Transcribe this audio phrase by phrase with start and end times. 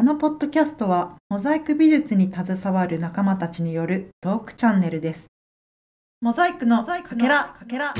[0.00, 5.26] このポッドキャストはモザイク美術に携わる仲間たちによるトークチャンネルです。
[6.22, 7.92] モザイクのかけらかけら。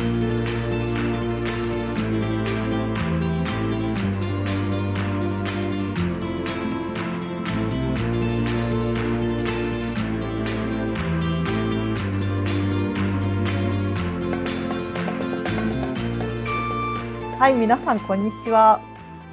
[17.39, 18.81] はい、皆さんこんにちは。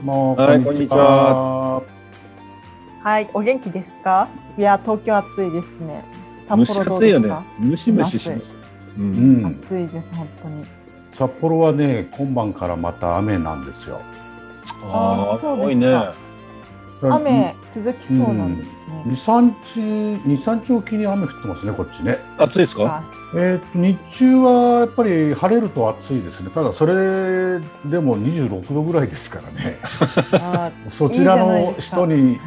[0.04, 1.96] もう、はいこんにちは。
[3.08, 4.28] はい、お元気ですか？
[4.57, 6.04] いや、東京暑いですね。
[6.50, 7.42] 蒸し暑いよねか？。
[7.57, 8.54] ムシムシします。
[8.97, 9.02] う。
[9.02, 10.66] うんん、暑いです本当に。
[11.14, 14.02] 札幌はね、今晩からまた雨なんですよ。
[14.92, 15.88] ああ、すか多いね。
[17.01, 18.69] 雨続きそうなんです
[19.05, 19.15] 二ね。
[19.15, 19.79] 三日、
[20.25, 22.18] 二三日おきに雨降ってますね、こっちね。
[22.38, 22.83] 暑いですか？
[22.83, 23.04] は
[23.36, 26.50] えーと日中はやっぱり晴れると暑いですね。
[26.50, 29.78] ただそれでも二十六度ぐらいですからね。
[30.89, 32.38] そちらの人に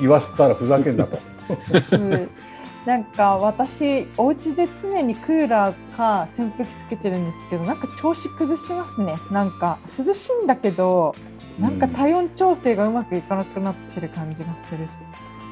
[0.00, 1.18] 言わせたらふざけんなと。
[1.48, 2.28] ー
[2.86, 9.14] なんか私お家で常にクーラーか扇風機つけてるんですけど、なんか調子崩しますね。
[9.30, 11.14] なんか涼しいんだけど、
[11.58, 14.92] なんか体温調整がうまくいかなくなってる感じがするし。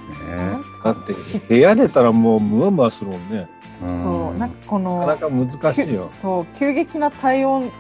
[0.06, 3.48] ねかだってし部屋出たらもうムワムワするもんね。
[3.82, 6.10] うんそうなんかこのなかなか難しいよ。
[6.18, 7.70] そう急激な体温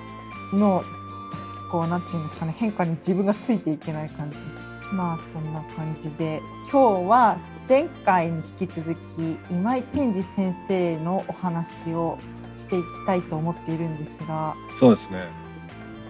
[0.52, 0.82] の
[1.70, 4.36] こうなんていうんですかね変化に自分がついていけない感じ
[4.92, 7.36] まあそんな感じで今日は
[7.68, 12.18] 前回に引き続き今井健二先生のお話を
[12.56, 15.45] していきたいと思っているんですがそうですね。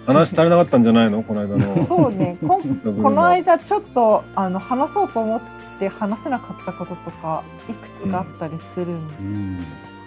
[0.06, 1.22] 話足りなかったんじゃないの？
[1.22, 1.86] この間の。
[1.86, 2.36] そうね。
[2.46, 2.58] こ
[3.02, 5.40] この間ちょっとあの話そうと思っ
[5.78, 9.14] て話せなかったこととかいくつかあったりするんで。
[9.20, 9.58] うん。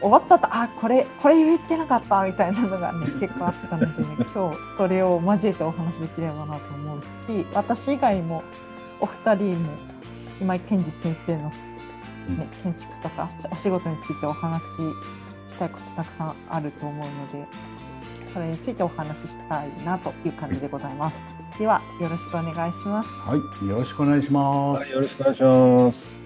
[0.01, 8.41] 終わった後あこれこれ言ってなかったみたいなのがね結構あったのでね 今日それを交えてお話しできればなと思うし私以外も
[9.01, 9.71] お二人も
[10.39, 11.53] 今井健二先生の、ね、
[12.63, 14.67] 建築とかお仕事についてお話し
[15.49, 17.45] したいことたくさんあると思うので
[18.33, 21.21] それについてお話ししたいなという感じでございます。
[21.57, 23.09] ではよろしくお願いします。
[23.09, 24.81] はい、よろしくお願いします。
[24.81, 26.19] はい、よろしくお願いします。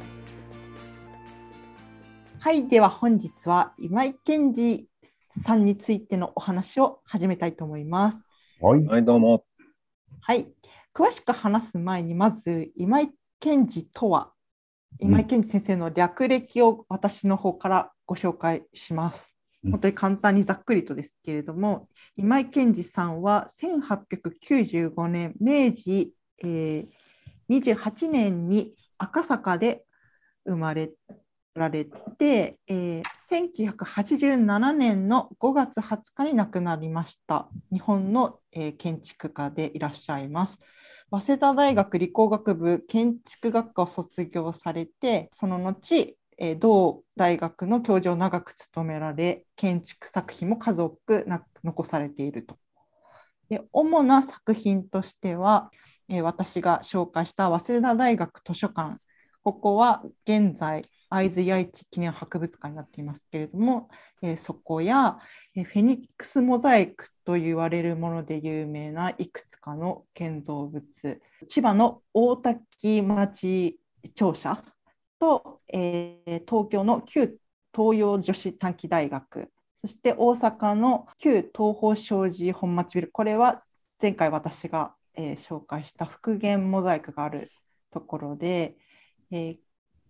[2.40, 4.86] はい、では本日は今井健二
[5.44, 8.24] さんについてのお話を始めたいと思います。
[8.62, 9.46] はい、はい、どうも。
[10.22, 10.54] はい、
[10.94, 13.10] 詳しく話す前にまず今井
[13.40, 14.34] 健二とは
[15.02, 19.33] うん今井健二先生の略歴を私の方からご紹介します。
[19.70, 21.88] 本当に簡単にざっくりとですけれども、
[22.18, 26.14] 今井健二さんは1895年明治、
[26.44, 26.88] えー
[27.50, 29.84] 28年に赤坂で
[30.46, 30.92] 生まれ
[31.56, 31.86] られ
[32.18, 40.58] て、えー1987年の5月20日に亡くなりました日本の、えー建築家でいらっしゃいます。
[41.12, 52.58] 早稲田大学理工学部建築学科を卒業されてその後、え同大学の教授を長く務められ建築作品も数多くな残されていると。
[53.50, 55.70] で主な作品としては、
[56.10, 58.98] え私が紹介した早稲田大学図書館
[59.44, 63.90] ここは現在会津八市記念博物館になっていますけれども、
[64.22, 65.20] えそこや、
[65.56, 70.84] えフェニックスモザイクと言われるもので有名ないくつかの建造物
[71.48, 73.80] 千葉の大多喜町
[74.16, 74.64] 庁舎
[75.24, 77.38] と、えー東京の旧
[77.74, 79.50] 東洋女子短期大学
[79.82, 83.62] そして大阪の旧東宝商事本町ビルこれは
[84.02, 87.52] 前回私が、えー紹介した復元モザイクがある
[87.92, 88.76] ところで、
[89.32, 89.58] えー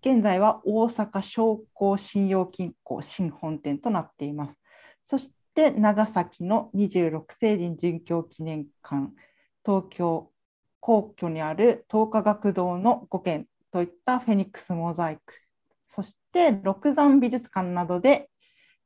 [0.02, 4.58] 現在は大阪商工信用金庫新本店となっています。
[5.06, 9.14] そして長崎の26世人殉教記念館、
[9.66, 10.30] 東京
[10.82, 15.34] 皇居にある東華学堂の5軒といったフェニックスモザイク、
[15.90, 18.30] そして六山美術館などで、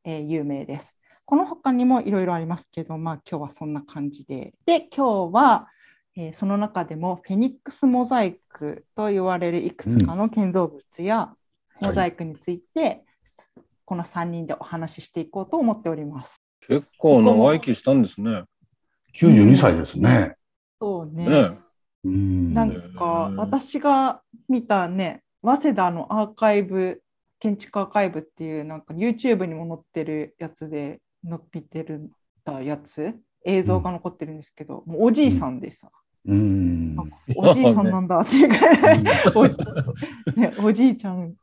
[0.05, 0.95] えー有名です。
[1.25, 4.53] この他にもいろいろありますけど、まあ今日はそんな感じで。
[4.65, 5.67] で、今日は、
[6.15, 11.33] えーその中でもフェニックスモザイクと言われるいくつかの建造物や
[11.81, 13.03] モザイクについて、
[13.83, 16.41] この3人でお話ししていこうと思っております。
[16.65, 18.45] 結構長生きしたんですね。
[19.11, 20.37] 九十二歳ですね。
[20.79, 21.25] そうね。
[21.25, 21.66] ねう
[22.07, 23.35] ん、なんかうん。
[23.37, 27.01] 私が見たね、早稲田のアーカイブ、
[27.39, 32.11] 建築アーカイブっていうなんか YouTube にも載ってるやつで載ってる
[32.43, 33.15] たやつ、
[33.45, 35.89] 映像が残ってるんですけど、もうおじいさんでさ、
[36.25, 36.95] うん、
[37.35, 38.55] おじいさんなんだっていうか、
[39.35, 41.35] おね、おじいちゃん。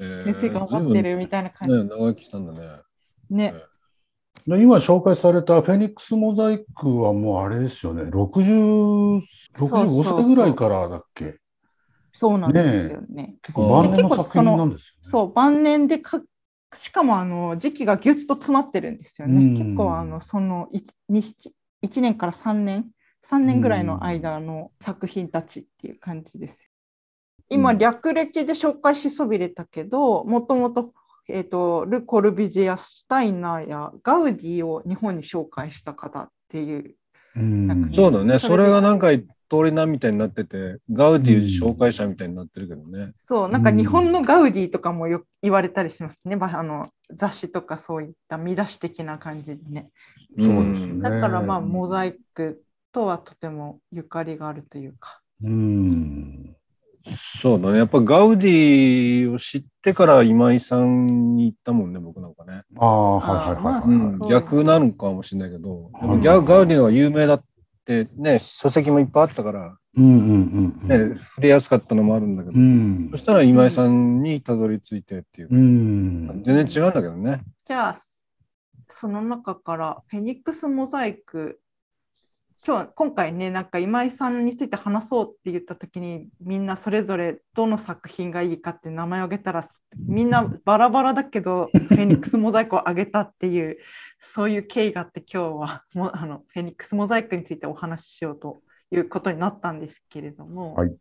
[0.00, 0.24] えー。
[0.24, 2.82] 先生頑張ってるみたいな感ね、長生きしたんだね。
[3.30, 3.36] じ。
[3.36, 3.54] ね、
[4.48, 8.04] で今紹介されたフェニックスモザイクはもうあれですよね。
[8.10, 9.20] 六十六
[9.58, 11.38] 十五歳ぐらいからだっけ？
[12.12, 13.36] そうなんですよね。
[13.42, 15.10] 結構晩年の作品なんですよね。
[15.10, 16.22] そう晩年でか
[16.74, 19.36] しかもあの時期がぎゅっと詰まってるんですよね。
[19.36, 20.68] うん結構あのその
[21.10, 21.50] 1,
[21.84, 22.86] 1年から3年
[23.26, 26.70] ？3年ぐらいの間の作品たちっていう感じです。
[27.50, 30.92] 今、うん略歴で紹介しそびれたけどもともと,、
[31.28, 36.94] えー、とル・コルビジェやシュタイナーやガウディを日本に紹介した方っていう
[37.36, 38.38] うんなんかそうだね。
[38.38, 39.24] それがなんか通
[39.64, 43.12] り名みたいになってて、ガウディ紹介者みたいになってるけどね。
[43.24, 49.90] そうなんか日本のガウディとかもよ言われたりしますね、ばあの雑誌とかそういった見出し的な感じでね。
[50.38, 51.00] そうですね。
[51.00, 55.20] だからまあモザイクとはとてもゆかりがあるというか。
[55.42, 56.56] うん。
[57.02, 57.78] そうだね。
[57.78, 62.62] やっぱガウディを知ってから今井さんに行ったもんね、僕なんかね。
[62.76, 67.44] ああ、はいはいはい、はいうん、逆なのかもしれないけど、やっぱうんギャガウディの方が有名だっ
[67.84, 71.12] てね、書籍もいっぱいあったから、うんうんうんうん。
[71.14, 73.18] ね、触れやすかったのもあるんだけど、うんそ。
[73.18, 76.42] したら今井さんにたどり着いてっていうか、うん。
[76.44, 77.40] 全然違うんだけどね。
[77.64, 78.02] じゃあ
[78.90, 81.60] その中からフェニックスモザイク
[82.66, 89.66] 今日今回ねなんか今井さんについて話そうって言った時にみんなそれぞれどの作品がいいかって名前を挙げたら
[89.96, 93.78] みんなバラバラだけど フェニックスモザイクを挙げたっていう
[94.20, 100.94] そういう経緯があって今日はもあのフェニックスモザイクについてお話ししようということになったんですけれども、はい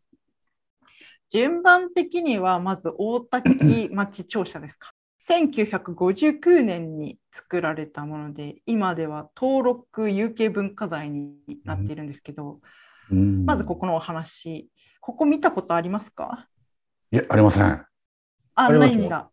[1.29, 4.93] 順番的にはまず大滝町庁舎ですか？
[5.29, 11.35] 1959年に作られたもので今では登録有形文化財に
[11.65, 12.61] なっているんですけど、
[13.11, 14.69] うんまずここのお話
[14.99, 16.47] ここ見たことありますか？
[17.11, 17.85] いや、ありません。
[18.55, 19.29] あないんだ。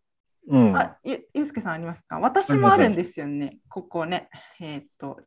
[0.47, 0.77] うん。
[0.77, 2.19] あゆゆうすけさんありますか？
[2.19, 4.29] 私もあるんですよねここね
[4.61, 5.19] えーっと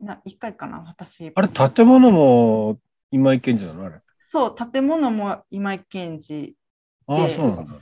[0.00, 0.84] な1回かな？
[0.86, 2.78] 私あれ、建物も
[3.10, 3.86] 今井健二なの？
[3.86, 4.00] あれ。
[4.30, 6.54] そう建物も今井健二
[7.06, 7.74] ああ、でそうなんだ。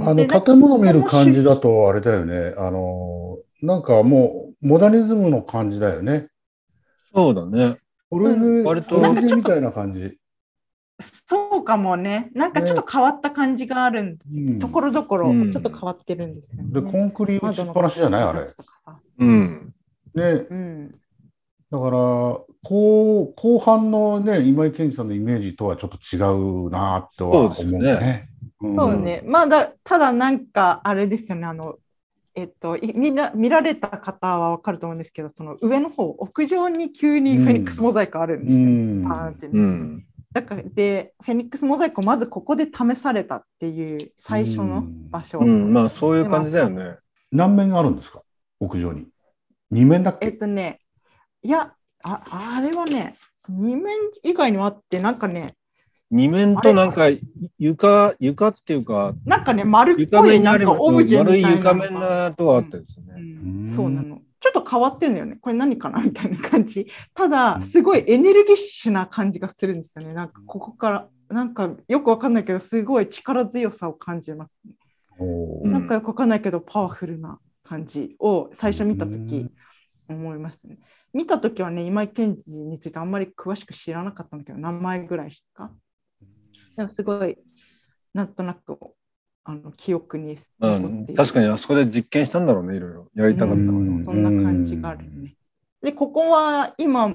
[0.00, 2.54] あでの建物見る感じだとあれだよね。
[2.56, 6.28] あの、なんかもうモダニズムの感じだよね。
[7.14, 7.78] そうだね。
[8.10, 10.18] オルうんネ、割とオルネみたいな感じ。
[11.28, 16.80] そうかもねなんかちょっと変わった感じがあるんうんところどころうんちょっと変わってるんですよね。
[16.80, 18.40] で、コンクリ打ちっぱなしじゃないあれ。
[18.40, 18.46] ね。
[19.18, 19.74] うん。
[20.14, 20.94] うん、
[21.70, 21.98] だから、
[22.62, 26.18] 後後半のね、今井健二さんのイメージとはちょっと違
[26.66, 28.31] うなとは思うそうですね。
[28.62, 31.76] そうね、まあだただなんかあれですよねあの
[32.34, 39.04] えっとい見ら見られた方は分かると思うんですけどその上の方屋上に急にフェニックスモザイクあるんですうよ、ん。
[39.08, 40.04] パーンってねうん。
[40.32, 45.72] だからでフェニックスモザイクをまずここで試されたっていう最初の場所、うん。
[45.74, 46.96] まあ、そういう感じだよね。
[47.30, 48.22] 何面があるんですか？
[48.60, 49.08] 屋上に。
[49.70, 50.78] 二面だっえっけとね
[51.42, 51.74] いや
[52.04, 52.22] あ
[52.56, 53.16] あれはね
[53.50, 55.54] 2面以外にもあってなんかね
[56.12, 57.06] 二面となんか
[57.58, 63.20] 床、床っていうか、なんかね丸っ床ぽいなんかオブジェ丸いみたいな床面なとこあったですうね。
[63.20, 64.20] んうんそうなの。
[64.38, 65.38] ちょっと変わってるんだよね。
[65.40, 66.86] これ何かなみたいな感じ。
[67.14, 70.12] ただう、んすごいエネルギッシュな感じがするんですよね。
[70.12, 74.74] なんかここから、なんかよくわかんないけど、すごい力強さを感じます、ね
[75.64, 79.52] なんかよくわかんないけど、パワフルな感じを最初見たときうん
[80.08, 80.78] 思いましたね。
[81.12, 85.72] 見たときはね、今井健二についてあんまり詳しく知らなかったんだけど、名前ぐらいしか。
[86.76, 87.36] でもすごい、
[88.14, 88.78] なんとなく
[89.44, 91.22] あの記憶にう残っんている。
[91.22, 93.08] 確かにあそこで実験したんだろうね、いろいろ。
[93.14, 93.68] やりたかったから。
[93.68, 95.34] うんそんな感じがあるね。
[95.82, 97.14] で、ここは今、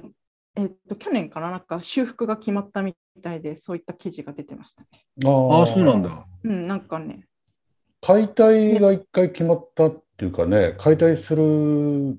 [0.56, 4.88] えっと、去年かな、なんか修復が決まったみたいで、そういった記事が出てましたね。
[5.24, 6.26] あああ、そうなんだ。
[6.44, 7.26] うん、なんかね、
[8.00, 12.18] 解体が一回決まったっていうかね、解体する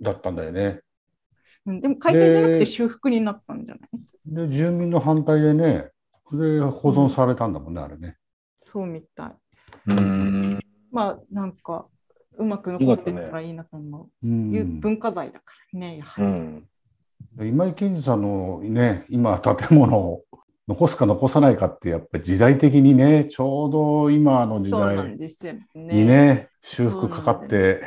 [0.00, 0.80] だったんだよね。
[1.66, 3.80] うん、でも解体じゃなくでて修復になったんじゃな
[4.44, 4.48] い？
[4.48, 5.90] で、住民の反対でね、
[6.32, 8.16] で、保存されたんだもんね、あれね。
[8.58, 9.36] そうみたい。
[9.88, 10.60] うん。
[10.90, 11.86] まあ、なんか、
[12.36, 14.26] うまく残ってたらいいなと思う。
[14.26, 16.26] ういうん文化財だからね、やはり。
[16.26, 16.68] うん。
[17.40, 20.24] 今井健二さんのね、今、建物を
[20.68, 25.66] 残すか残さないかって、やっぱり時代的にね、ちょうど今の時代ですよね。
[25.74, 27.82] にね、修復かかって、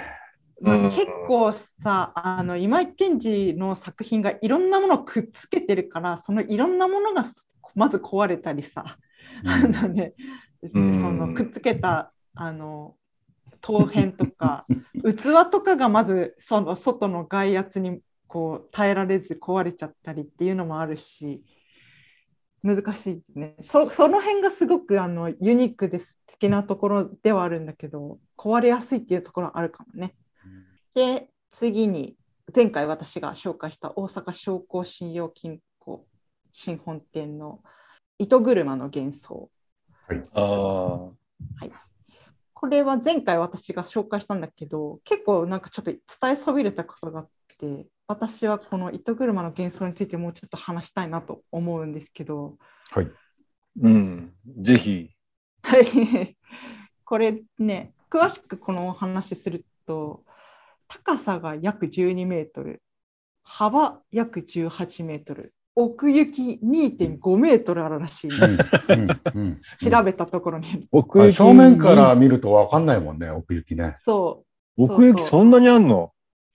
[0.62, 7.26] まあうん結構さあの今井健二の作品がいろんなものをくっつけてるからそのいろんなものが
[7.76, 8.98] まず壊れたりさ、
[9.46, 10.14] あのね、
[10.74, 10.94] うん。
[10.94, 12.96] そのくっつけたあの
[13.62, 14.66] 陶片とか
[15.04, 21.44] 器とかがまずその外の外圧にこう耐えられず壊れちゃったりっていうのもあるし
[22.64, 23.56] 難しいね。
[23.62, 30.16] そその辺がすごくあのユニークです的なところではあるんだけど壊れやすいっていうところはあるかもね。
[30.94, 32.16] で次に
[32.54, 35.64] 前回私が紹介した大阪商工信用金庫
[36.54, 37.62] 新本店の
[38.18, 39.50] 糸車の幻想
[40.34, 41.06] ああ。
[41.06, 41.14] は
[41.66, 41.72] い。
[42.54, 46.02] これは前回私が紹介したんだけど、結構なんかちょっと伝
[46.34, 52.58] えそびれたことがあって、私はこの糸車の幻想についてもうちょっと話したいなと思うんですけど、
[52.92, 53.12] はい。
[53.82, 54.34] うん。
[54.60, 55.10] ぜひ。
[55.64, 56.38] はい。
[57.04, 60.24] これね、詳しくこのお話しすると、
[60.88, 62.84] 高さが約12メートル、
[63.44, 68.30] 幅約18メートル、奥行き2.5メートルあるらしい。
[68.30, 70.68] うんうんうん調べたところに。
[70.68, 73.96] あ奥行き正面から見ると分かんないもんね、奥行きね。
[74.04, 74.44] そ
[74.78, 76.12] う、奥行きそんなにあんの？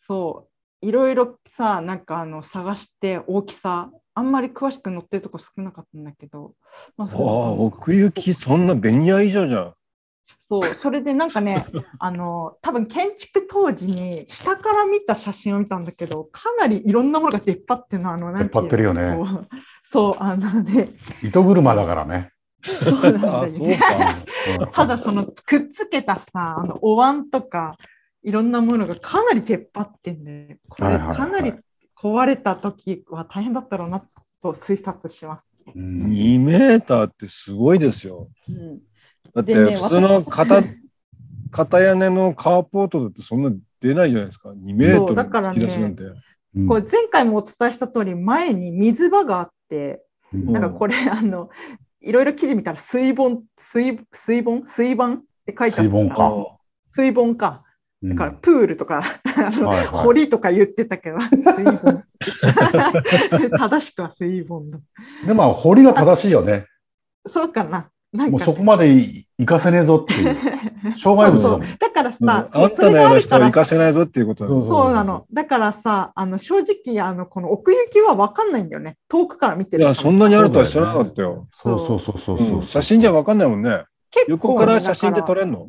[0.07, 0.49] そ
[0.83, 6.53] う、いろいろさ、なんかあの探して大きさ、あんまり詳しく載ってるとこ少なかったんだけど、
[6.97, 9.75] まあ、あ奥行きそんなベニヤ以上じゃん。
[10.49, 11.67] そう、それでなんかね、
[11.99, 19.49] あの、多分建築当時に下から見た写真を見たんだけど、かなりいろんなものが出っ張ってるの、あの、なんていうの出っ張ってるよね
[19.85, 20.91] そう、あのね、
[21.23, 22.33] 糸車だからね。
[22.65, 23.81] そうなんだよね。
[24.73, 27.77] ただそのくっつけたさ、あのお椀とか、
[28.23, 31.55] いろんなものがかなり出っ張ってんで、これかなり
[31.97, 34.05] 壊れた時は大変だったろうな
[34.43, 35.55] と推察します。
[35.75, 38.29] うん2メーターってすごいですよ。
[38.49, 38.81] うん、
[39.37, 40.63] だってでね普通の片、
[41.51, 43.53] 片屋根のカーポートだってそんな
[43.83, 44.49] 出ないじゃないですか。
[44.49, 46.03] 2メートル突き出しなんて。
[46.03, 46.17] うん
[46.69, 50.03] これ前回もお伝えした通り、前に水場があって、
[50.33, 51.51] うんなんかこれ、あの、
[52.01, 54.65] いろいろ記事見たら水盆、水、水盆？
[54.67, 55.89] 水盤って書いてあった。
[55.89, 56.57] 水盆か
[56.93, 57.63] 水盆か。
[58.03, 59.03] うんだからプールとか、
[59.37, 62.05] あのはいはい堀とか言ってたけど、水盆。
[63.59, 64.79] 正しくは水盆だ。
[65.27, 66.67] でも、堀が正しいよね。
[67.27, 67.91] そうかな。
[68.31, 70.37] もうそこまでい行かせねえぞっていう。
[70.97, 71.61] 障害物だもん。
[71.79, 75.27] だからうんさ、あそそれんたのような人を生があるからかせないぞっていうことだそうそうなの。
[75.33, 78.97] だからさ、あの正直あのこの奥行きは分かんないんだよね。
[79.09, 79.85] 遠くから見てる。
[79.85, 81.45] いや、そんなにあるとは知らなかったよ。
[81.49, 83.85] そうそうそうそうそううん写真じゃわかんないもんね。
[84.11, 85.67] 結構横から写真で撮れれんの？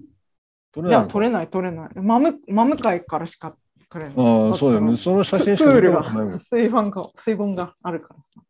[0.71, 1.89] 撮れいや、ないの撮れない、撮れない。
[1.95, 3.55] 真向真向かいからしか
[3.89, 4.13] 撮れない。
[4.15, 4.97] ああ、そうだよね。
[4.97, 6.39] その写真しかプール見たことない。
[6.39, 8.41] 水盆が、水盆があるからさ。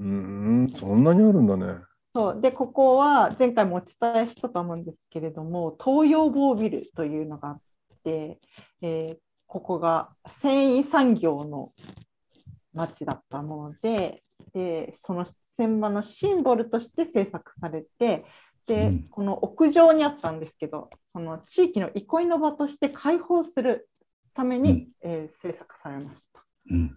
[0.00, 1.74] うーん、そんなにあるんだね。
[2.14, 2.40] そう。
[2.40, 7.60] で、ここは前回もお伝えしたと思うんですけれども、東洋坊ビルというのがあっ
[8.04, 8.38] て、
[8.80, 9.18] えー
[9.52, 10.08] ここが
[10.40, 11.74] 繊維産業の
[12.72, 14.22] 町だったもので、
[14.54, 15.26] でその
[15.56, 18.24] 船場のシンボルとして制作されて、
[18.66, 19.08] で、うん。
[19.10, 23.90] この屋上にあったんですけど、その地域の憩いの場として開放する
[24.32, 24.88] ために、うん。
[25.02, 26.42] えー制作されました。
[26.70, 26.96] うん。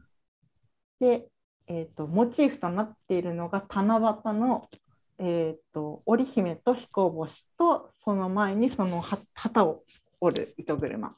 [1.01, 1.27] で、
[1.67, 3.95] えー、とモチーフとなっているのが七
[4.25, 4.69] 夕の、
[5.17, 9.83] えー、と織姫と彦星とその前にそのは旗を
[10.19, 11.13] 折る糸車っ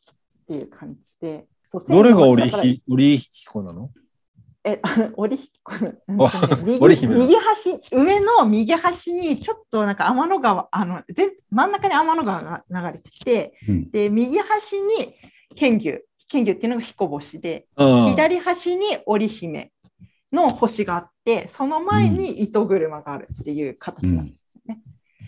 [0.47, 1.45] ていう感じで。
[1.89, 3.89] どれが織だからりひ織り彦なの？
[4.63, 4.81] え、
[5.15, 5.71] 織彦、
[6.79, 13.91] 織姫だ右端、上の右端にちょっとなんか天の川、あの全真ん中に天の川が流れてて、うん。
[13.91, 15.15] で右端に
[15.55, 19.71] 剣牛、剣牛っていうのが彦星で、うん左端に織姫
[20.31, 24.81] の星があって、その前に糸車があるっていう形なんですよね。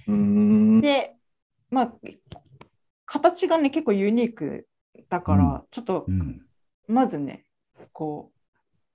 [0.07, 0.81] うーん。
[0.81, 1.15] で、
[1.69, 1.93] まあ、
[3.05, 4.65] 形がね、結構ユニーク
[5.09, 6.41] だから、うんちょっとうん
[6.87, 7.45] まずね、
[7.93, 8.39] こう、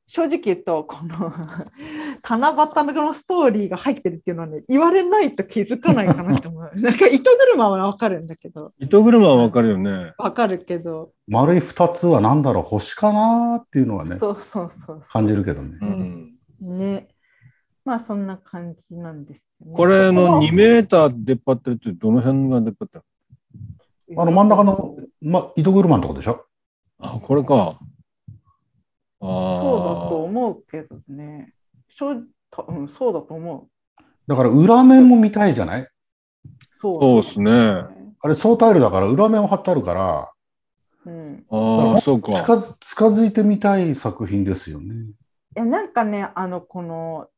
[0.09, 1.33] 正直言うと、この
[2.29, 6.71] 七夕のストーリーが入ってるっていうのはね、言われないと気づかないかなと思う。
[6.81, 10.13] なんか糸車はわかるんだけど、糸車はわかるよね。
[10.19, 15.85] わかるけど、丸い二つは何だろう、星かなっていうのはね、そうそうそう感じるけどねう。
[15.85, 16.34] ん。
[16.61, 17.09] ね。
[17.85, 19.77] まあそんな感じなんですよね。
[19.77, 23.05] これのこ2メーター出っ張ってるってどの辺が出っ張ってる？
[24.17, 26.45] こあの真ん中の、ま、糸車のとこでしょ？
[27.01, 27.55] あ、これか。
[27.55, 29.61] ああ。
[29.61, 31.53] そうだと思うけどね。
[32.69, 33.69] うん、そうだと思
[33.99, 34.03] う。
[34.27, 35.89] だから裏面も見たいじゃない？
[36.77, 37.51] そうそうですね。
[37.51, 40.33] ああれ、総タイルだから裏面を貼ってあるから、
[41.05, 41.45] うん。
[41.51, 42.33] あ、そうか。
[42.33, 44.95] 近づ近づいてみたい作品ですよね。
[45.57, 47.29] いやなんかね、あの、この、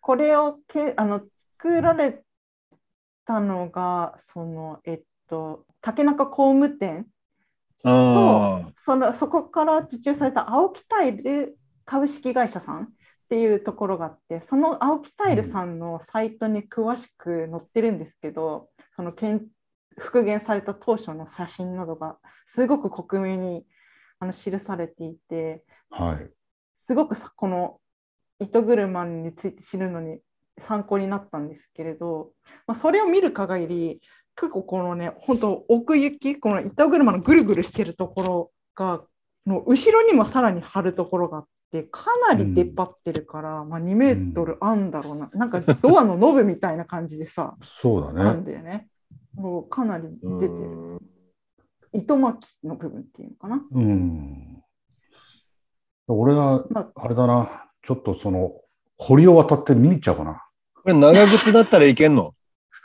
[0.00, 1.22] これをけあの
[1.58, 2.24] 作られ
[3.26, 7.06] たのが、その、えっと、竹中工務店
[7.84, 8.72] ああ。
[8.84, 12.88] そのそこから受注された青木タイル株式会社さんっ
[13.28, 19.46] ていうところがあってその青木タイルさんのサイトに詳しく載ってるんですけど、その建
[19.98, 22.16] 復元された当初の写真などが
[22.46, 23.64] すごく克明に
[24.18, 26.30] あの記されていてはい。
[26.86, 27.78] すごくさこの
[28.40, 30.18] 糸車について知るのに
[30.60, 32.30] 参考になったんですけれど、
[32.66, 34.00] まあ、それを見る限り
[34.36, 39.02] 結構このね本当奥行きこの糸車のぐるぐるしてるところが
[39.46, 41.46] の後ろにもさらに貼るところがあっ
[41.78, 48.52] ってかなり出っ張ってるから、まあ、2メートルあんだろうな、なんかドアのノブみたいな感じでさ、そうだあんね。
[48.52, 48.88] だよね。
[49.34, 50.60] もうかなりう出てる。
[50.60, 50.98] ん
[51.94, 53.62] 糸巻きの部分っていうのかな。
[53.72, 54.61] うん。
[56.12, 58.52] 俺は、まあ、あれだな、ちょっとその、
[58.98, 60.44] 堀を渡って見に行っちゃおうかな。
[60.74, 62.34] これ長靴だったらいけんの？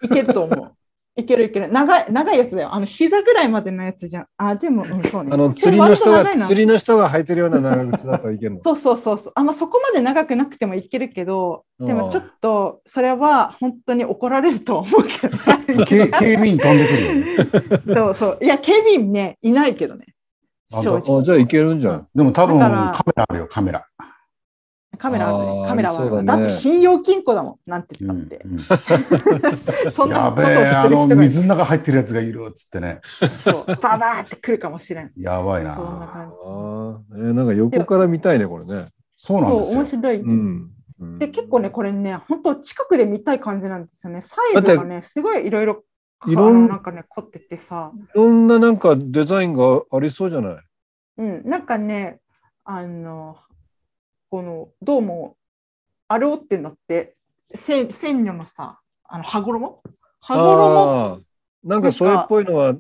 [0.04, 0.74] いけると思う。
[1.20, 1.68] いけるいける。
[1.70, 2.74] 長い、長いやつだよ。
[2.76, 4.26] あの、膝ぐらいまでのやつじゃん。
[4.38, 5.32] あ、でも、うん、そうね。
[5.34, 8.62] あの、で釣りの人が、釣りの人が履いてるような長靴だったらいけんの？
[8.64, 9.34] そうそうそうそう。
[9.34, 15.86] あ、まあ、そこまで長くなくてもいけるけど、でもちょっと、それは本当に怒られるとは思うけど。
[15.86, 17.82] 警警備員飛んでくるよね。
[17.98, 18.38] そうそう。
[18.40, 20.06] いや、警備員ね、いないけどね。
[20.72, 22.08] あじゃあいけるんじゃん。
[22.14, 23.88] でも多分カメラあるよ、カメラ。
[24.98, 25.68] カメラあるね。
[25.68, 27.70] カメラはあるねだって信用金庫だもん。
[27.70, 28.42] なんて言ったって。
[28.44, 28.60] うん
[29.92, 33.02] そんなやべえ、ことをしてあのる人が水の中入ってるやつがいるっつってね。
[33.44, 35.12] そうババーって来るかもしれん。
[35.18, 35.76] やばいな。
[35.76, 36.36] そんな感じ。
[36.36, 38.88] えーなんか横から見たいね、これね。
[39.18, 39.78] そう、そうなんですよ。
[39.80, 40.16] 面白い。
[40.18, 40.72] うん。
[41.00, 44.22] うんで、結構ね、これね、本当近くで見たい感じなんですよね。
[44.22, 45.84] 細部がね、すごいいろいろ、
[46.26, 50.58] いろんなんかね、凝っててさ、いろんななんかデザインがありそうじゃない？
[51.18, 52.20] うん、なんかね、
[52.64, 53.38] あの、
[54.30, 55.38] この、どうも、
[56.08, 57.16] あれをってなって、
[57.54, 59.82] せ鮮魚のさ、あの、羽衣？
[60.22, 61.22] 羽衣？
[61.64, 62.80] なんかそれっぽいのはね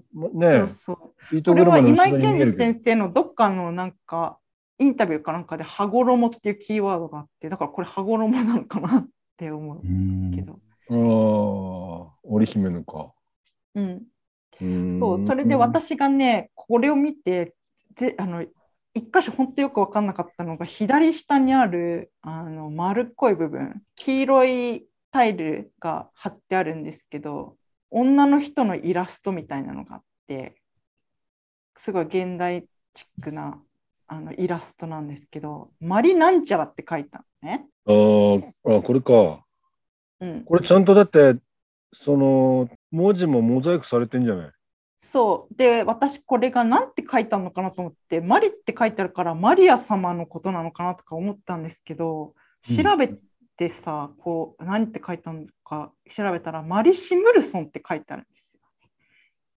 [0.85, 0.97] そう、
[1.43, 2.21] これは今井。
[2.21, 4.37] 健二先生のどっかのなんか
[4.77, 10.31] インタビューかなんかで羽衣っていうキーワードがあってだからこれ羽衣なのかなって思ううん。
[10.33, 13.11] けど、ああ、織姫のか。
[13.77, 14.03] うん、
[14.61, 17.53] うんそうそれで私がねこれを見て
[17.95, 18.43] ぜあの
[18.93, 27.55] 一箇所本当よく分かんなかったのが左下にあるあの丸っこい部分黄色いタイルが貼ってあるんですけど
[27.91, 30.55] 女の人のイラストみたいなのがあって
[31.77, 33.61] すごい現代チックな
[34.07, 37.67] あのイラストなんですけど「マリなんちゃら」って書いたのね。
[37.85, 39.45] あーあ、これか。
[40.19, 41.35] うん、これちゃんとだって、
[41.93, 44.51] その、文字もモザイクされてんじゃない？
[44.99, 52.33] そうで私これが何て書いたのかなと思ってマリって書いてあるからマリア様のことなのかなとか思ったんですけど
[52.69, 53.13] うん調べ
[53.55, 58.61] てさ、こう何て書いたのか調べたらマリシムルソンって書いてあるんですよ。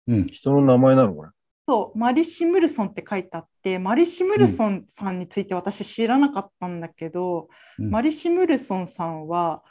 [0.07, 0.27] うん。
[0.27, 1.29] 人の名前なのこれ。
[1.67, 7.47] そうマリシムルソンって書いてあってマリシムルソンさんについて私知らなかったんだけど、
[7.79, 9.63] うんマリシムルソンさんは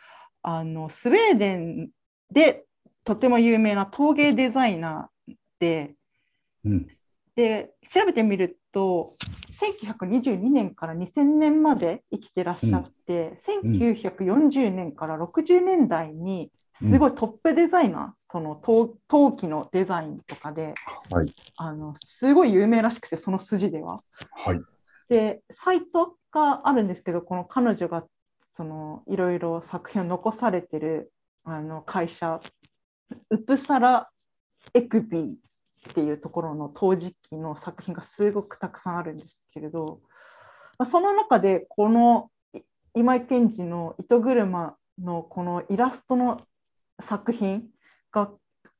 [0.42, 1.90] あのスウェーデン
[2.30, 2.64] で
[3.04, 5.94] とても有名な陶芸デザイナーで
[6.64, 6.86] うん。
[7.34, 9.14] で調べてみると
[9.60, 20.74] 1922年から2000年まで生きてらっしゃって、うん1940年から60年代にすごいトップデザイナー、その陶陶器のデザインとかで
[21.10, 21.34] はい。
[21.56, 24.02] あのすごい有名らしくてその筋では。
[24.32, 24.60] はい。
[25.08, 28.04] でサイトがあるんですけどこの彼女が
[28.56, 31.10] そのいろいろ作品を残されてる
[31.50, 32.40] あの会社
[33.30, 34.08] ウプサラ
[34.74, 35.32] エクビー
[35.90, 40.00] っていうところの陶磁器の作品がすごくたくさんあるんですけれど、
[40.78, 42.60] まあ、その中でこのい
[42.94, 46.42] 今井健二の糸車のこのイラストの
[47.00, 47.64] 作品
[48.12, 48.30] が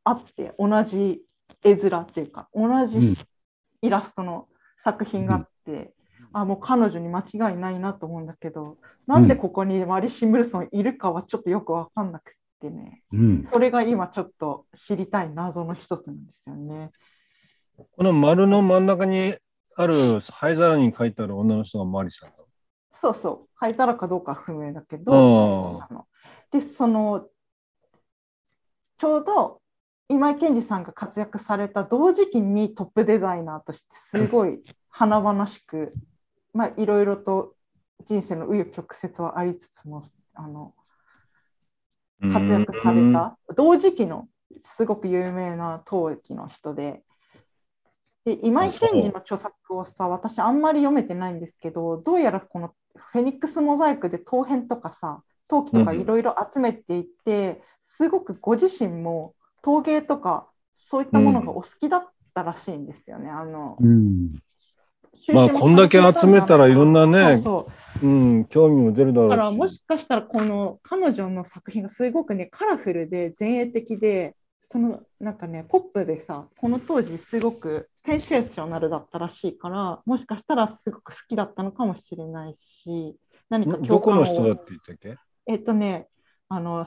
[0.05, 1.23] あって同じ
[1.65, 3.17] 絵面っていうか同じうん。
[3.81, 5.93] イラストの作品があって、
[6.33, 8.77] あもう彼女に間違いないなと思うんだけど
[9.07, 13.45] なんでここにマリシ・ムルソンいるかはちょっとよく分かんなくってねうん。
[13.45, 16.91] それが今ちょっと知りたい謎の一つなんですよね。
[17.93, 19.35] この丸の真ん中に
[19.77, 22.37] ある灰皿に書いてある女の人がマリさんだ。
[22.91, 25.81] そうそう灰皿かどうかは不明だけあど
[26.51, 27.29] でその
[28.99, 29.61] ちょうど
[30.09, 35.93] 今井健二さんが活躍された同時期にトップデザイナーとしてすごい華々しく、
[36.53, 37.55] まあ、いろいろと
[38.05, 40.75] 人生の紆余曲折はありつつもあの
[42.21, 44.29] 活躍された同時期の
[44.61, 47.03] すごく有名な陶器の人で
[48.25, 52.75] で今井健二の著作をさ私あんまり読めてないんですけどどうやらこの
[53.13, 57.63] フェニックスモザイクで陶片とかさ陶器とかいろいろ集めていて、
[57.97, 63.31] すごくご自身も陶芸とかそういったものがお好きだったらしいんですよね。
[63.31, 64.35] あのうん。
[65.33, 69.37] まあこんだけ集めたらいろんなねそうそううん、興味も出るだろうし。
[69.37, 83.17] だからもしかしたらこの彼女の作品がすごくねカラフルで前衛的でそのなんかねポップでさこの当時すごくセンセーショナルだったらしいからもしかしたらすごく好きだったのかもしれないし
[83.49, 85.17] 何かどこの人だって言ったっけ？
[85.47, 86.07] えっとね
[86.49, 86.87] あの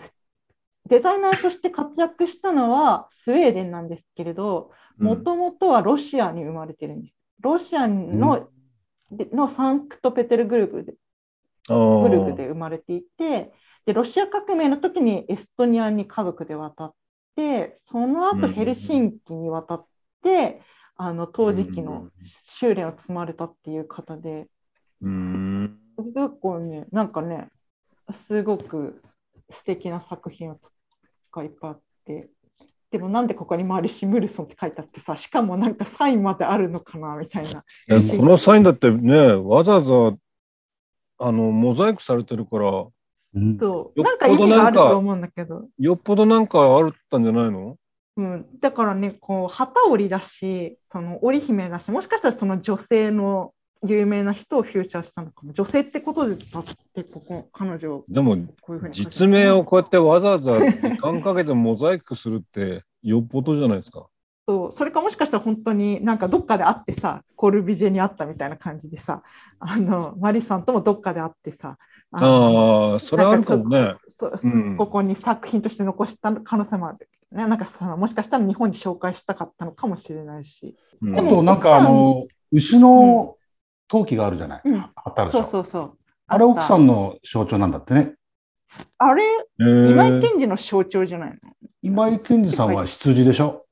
[0.87, 7.15] デザイナーとして活躍したのはスウェーデンなんですけれどもともとはロシアに生まれてるんです。
[7.39, 8.43] ロシアので
[9.33, 10.93] のサンクトペテルブルクで
[11.69, 13.51] あブルクーで生まれていて
[13.85, 16.93] でロシア革命の時にエストニアに家族で渡っ
[17.35, 19.85] てその後ヘルシンキに渡っ
[20.21, 20.61] て、
[20.95, 22.09] あの陶磁器の
[22.45, 24.47] 修練を積まれたっていう方で。
[25.01, 25.79] うん。
[25.97, 27.49] 結構ねなんかね
[28.27, 29.01] すごく
[29.49, 30.55] 素敵な作品
[31.31, 32.29] がいっぱいあって
[32.91, 37.61] でもなんでここにマリシ・ムルソンって書いてあってさしかもなんかサインまであるのかなみたいな。
[37.61, 40.17] このサインだってね、わざわざ、
[41.19, 42.85] あの、モザイクされてるから、
[43.33, 43.57] うん。
[43.57, 43.99] そう。
[43.99, 45.67] よっぽどなんか意味があると思うんだけど。
[45.79, 47.77] よっぽどなんかあったんじゃないの？
[48.17, 55.53] うん、だからねこう旗織りだしその織姫だしもしかしたらその女性の有名な人をフューチャーしたのかも。
[55.53, 56.63] 女性ってことでだっ
[56.93, 64.07] てここ彼女でも、こういうふうに実名をこうやってわざわざ時間かけてモザイクするって、 よっぽどじゃないですか。
[64.47, 69.21] そうそれかもしかしたら本当になんかどっかで会ってさコルビジェに会ったみたいな感じでさ
[69.59, 71.77] あのマリさんともどっかで会ってさ
[72.11, 73.95] あのああ、それあるかもね。
[74.17, 74.77] そううん。
[74.77, 76.89] ここに作品として残した可能性も。
[76.89, 81.17] ある、ね、なんかさもしかしたら日本に紹介したかったのかもしれないし、うん。
[81.17, 83.35] あとなんかあの牛の
[83.91, 85.41] 陶器があるじゃない、うん、あったでしょ。
[85.43, 85.97] そうそうそう。
[86.27, 88.15] あれ奥さんんの象徴なんだってね。
[88.97, 89.25] あれ
[89.59, 89.91] えー。
[89.91, 91.37] 今井健二の象徴じゃないの？
[91.81, 93.65] 今井健二さんは羊でしょ、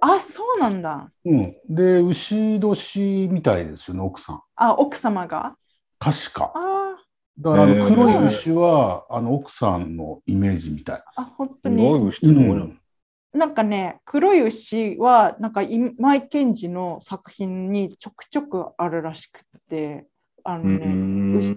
[0.00, 1.12] あそうなんだ。
[1.24, 4.42] うん、で牛年みたいですよね奥さん。
[4.56, 5.54] あ奥様が？
[6.00, 6.52] 確か。
[6.56, 6.96] あ
[7.38, 12.64] だからあの黒い牛はあの奥さんのイメージみたい、ーあ本当すごいにう牛ってどうなの？
[12.64, 12.80] ん、
[13.36, 20.06] なんかね黒い牛はなんか今井健二の作品にちょくちょくあるらしくて
[20.42, 21.56] あのうね、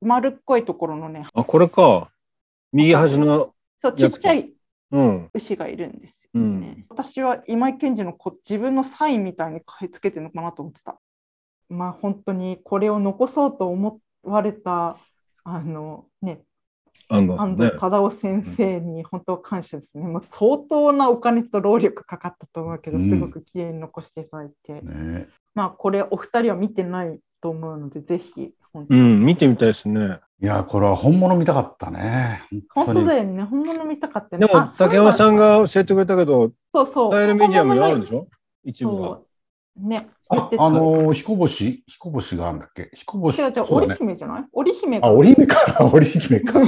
[0.00, 2.10] 丸っこいところのねあ、これか。
[2.72, 4.50] 右端の、そうちっちゃい
[4.90, 5.30] うん。
[5.32, 6.84] 牛がいるんですようんね。
[6.88, 11.00] 私は今井健二のこ自分のサインみたいに買い付けてるのかなと思ってた。
[11.68, 14.98] まあ本当にこれを残そうと思われた
[15.44, 16.42] あのね
[17.08, 17.70] 安藤。
[17.78, 20.04] 忠雄先生に本当感謝ですね。
[20.04, 28.50] もう相当なお金と労力かかったと思うけど、うんすごく綺麗に残していただいて、ね、まあこれお二人は見てないと思うので、ぜひ。
[28.88, 30.18] うん、見てみたいですね。
[30.42, 32.42] いやこれは本物見たかったね
[32.74, 34.46] 本当にだよね、本物見たかったね。
[34.46, 37.10] でも、あ竹山さんがが教えてくれたけど、そうそう。
[37.12, 38.18] タイルミュージアムにあるんでしょ？
[38.18, 38.26] ょ
[38.64, 39.20] 一部が。
[39.76, 40.08] ね。
[40.28, 41.84] あ あの彦星？
[41.86, 42.90] 彦星があるんだっけ？
[42.94, 43.40] 彦星？
[43.40, 44.44] 違う違う、織姫じゃない？
[44.52, 45.06] 織姫が。
[45.06, 45.90] あ織姫か。
[45.92, 46.60] 織姫か。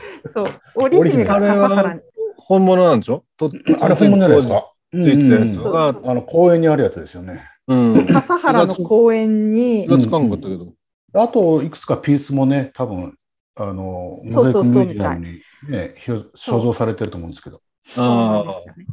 [0.34, 2.00] そう、織姫が笠原に。
[2.36, 3.24] 本物なんでしょ？
[3.36, 5.42] とあれ本物じゃないですかうんついてたやつ。
[5.42, 5.72] うんそう。
[5.72, 7.42] が、あの公園にあるやつですよね。
[7.68, 8.06] うん。
[8.06, 9.84] 笠原の公園に。
[9.84, 10.72] 気、がつかんかったけど。
[11.12, 13.16] あといくつかピースもね多分
[13.56, 17.60] あのモザイクミュージアムにねひょ所蔵されてると思うんですけど。
[17.96, 18.44] あ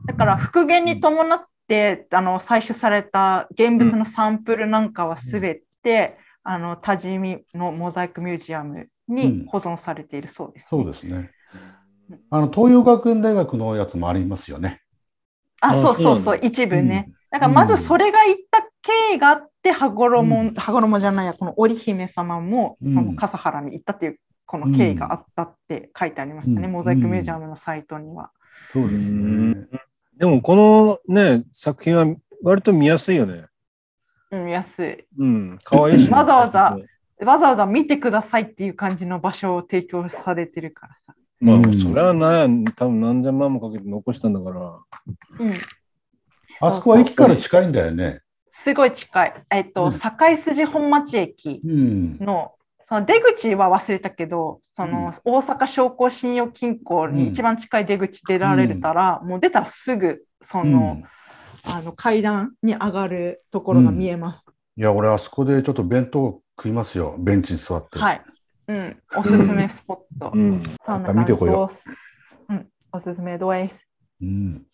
[0.07, 11.31] だから復元に伴ってあの採取された現物のサンプルなんかはすべて、あの多治見のモザイクミュージアムに保存されているそうです、そうですね。
[12.29, 14.81] あの東洋学園大学のやつもありますよね。
[15.59, 17.11] あ、あそうそうそう一部ね。
[17.31, 22.93] だからまずそれがいった経緯があって羽衣、うん羽衣じゃないやこの織姫様もうん。
[22.93, 26.71] その笠原に行ったっていうこの経緯があったって書いてありましたね、うん。
[26.71, 28.31] モザイクミュージアムのサイトには。
[28.69, 29.69] そうですうねん
[30.17, 32.05] でも、このね、作品は
[32.43, 33.45] 割と見やすいよね。
[34.31, 35.05] うん、安い。
[35.17, 35.59] うん。
[35.63, 36.15] かわいいしね。
[36.15, 36.77] わざわざ
[37.19, 41.13] わざわざ見てくださいっていう感じの場所を提供されてるからさ。
[41.39, 44.59] まあ、うんそれはな多分何千万もかけて残したんだから。
[45.39, 45.53] うん、
[46.61, 47.37] あそこは駅からい。
[47.37, 49.43] 近いんだよねすごい近い。
[49.51, 52.53] えっと、うん堺筋本町駅うんの
[52.89, 61.03] その出口は忘れたけど、その大阪商工信用金庫に一番近い出口出られたら、もう出たらすぐその,、
[61.63, 64.45] あの階段に上がるところが見えます。
[64.77, 67.15] いや俺あそこでちょっと弁当食いますよ。
[67.19, 67.99] ベンチに座って。
[67.99, 68.21] はい。
[68.69, 70.31] うん、おすすめスポット。
[70.33, 70.63] うん。
[70.85, 71.69] そんな見てこよ
[72.49, 72.53] う。
[72.53, 73.85] うん、おすすめです。
[74.21, 74.65] うん。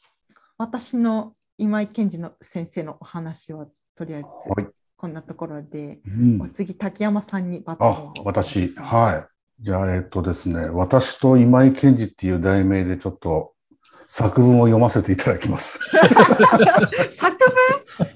[0.57, 4.27] 私の今井健二の先生のお話はとりあえず。
[4.27, 9.27] はいこんなところで、うんお次竹山さんにバトンあを、私、は
[9.59, 9.63] い。
[9.65, 13.51] じゃあ、えっとですね、私と今井健二っていう題名でちょっと
[14.07, 15.77] 作文を読ませていただきます。
[17.19, 17.37] 作
[17.97, 18.15] 文？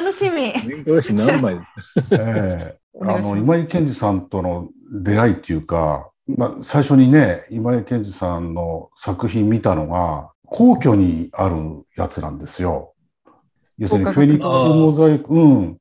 [0.00, 0.50] 楽しみ。
[0.50, 12.89] 原稿用紙何枚ですええお願いしますあの、今井健二さんとの出会いっていうか、まあ、最初にね、今井健二さんの作品見たのが、皇居にあるやつなんですよ。
[13.80, 15.78] 要するに、フェニックスモザイク、うん。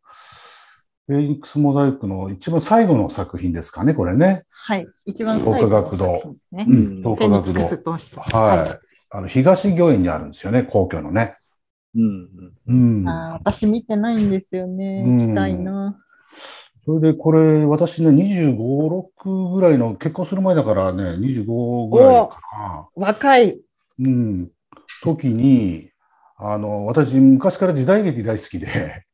[1.05, 4.45] フェニックスモザイクの一番最後の作品ですかね、これね。
[4.49, 4.87] はい。
[5.05, 6.65] 一番最後の作品ですね。
[6.67, 7.67] うん、ん東フェニック華学堂。
[7.67, 8.19] スとして。
[8.19, 8.89] はい。
[9.09, 11.35] あの、東御苑にあるんですよね、皇居のね。
[11.95, 12.29] うん
[12.67, 13.09] うん。
[13.09, 15.03] あー私見てないんですよね。
[15.05, 15.99] うん行きたいな。
[16.85, 22.87] それでこれ、私ね、25、6ぐらいの、結婚する前だからね、25ぐらいかな。
[22.95, 23.59] 若い。
[23.99, 24.49] うん。
[25.03, 25.88] 時に、
[26.41, 29.05] あの、私、昔から時代劇大好きで、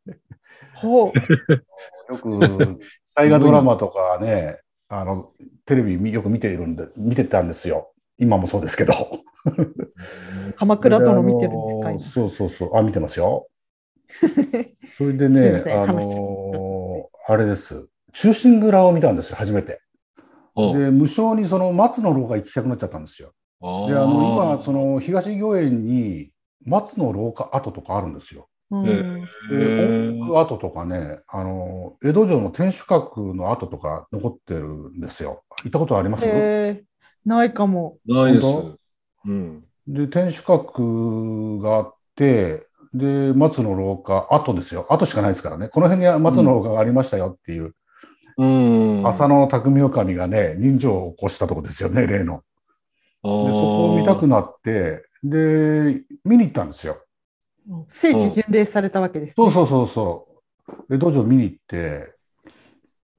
[0.76, 1.12] ほう。
[2.14, 2.80] よく
[3.16, 5.32] 大河ドラマとかね、あの、
[5.66, 7.92] テレビみよく見ているんで、見てたんですよ。
[8.20, 8.94] 今もそうですけど。
[10.56, 12.78] 鎌倉殿見てるんですかそうそうそう。
[12.78, 13.48] あ、見てますよ。
[14.98, 17.88] それでねあのあれです。
[18.14, 19.82] 忠臣蔵を見たんですよ、初めて。
[20.54, 23.34] おで、無償にその松の廊下行きたくなっちゃったんですよ。
[23.62, 26.30] あで、あの、今、その、の東御苑に
[26.66, 28.48] 松の廊下跡とかあるんですよ。
[28.72, 35.44] うんえで、跡とかね、あの、江戸城の天守閣の跡とか残ってるんですよ。
[35.64, 36.26] 行ったことあります？
[37.26, 37.98] ないかも。
[38.08, 38.78] ないです本。
[39.26, 39.64] うん。
[39.88, 44.88] で、天守閣があって、で、松の廊下、跡ですよ。
[44.90, 45.68] 跡しかないですからね。
[45.68, 47.76] この辺には松の廊下がありましたよっていう、
[48.38, 49.08] うん。
[49.08, 52.42] 浅野匠女将がね、人情を起こしたとこですよね、例の。
[53.46, 57.02] で、そこを見たくなって、で、見に行ったんですよ。
[57.88, 59.34] 聖地巡礼されたわけです、ね。
[59.36, 60.28] そうそうそうそ
[60.88, 60.92] う。
[60.92, 62.14] で、道場見に行って、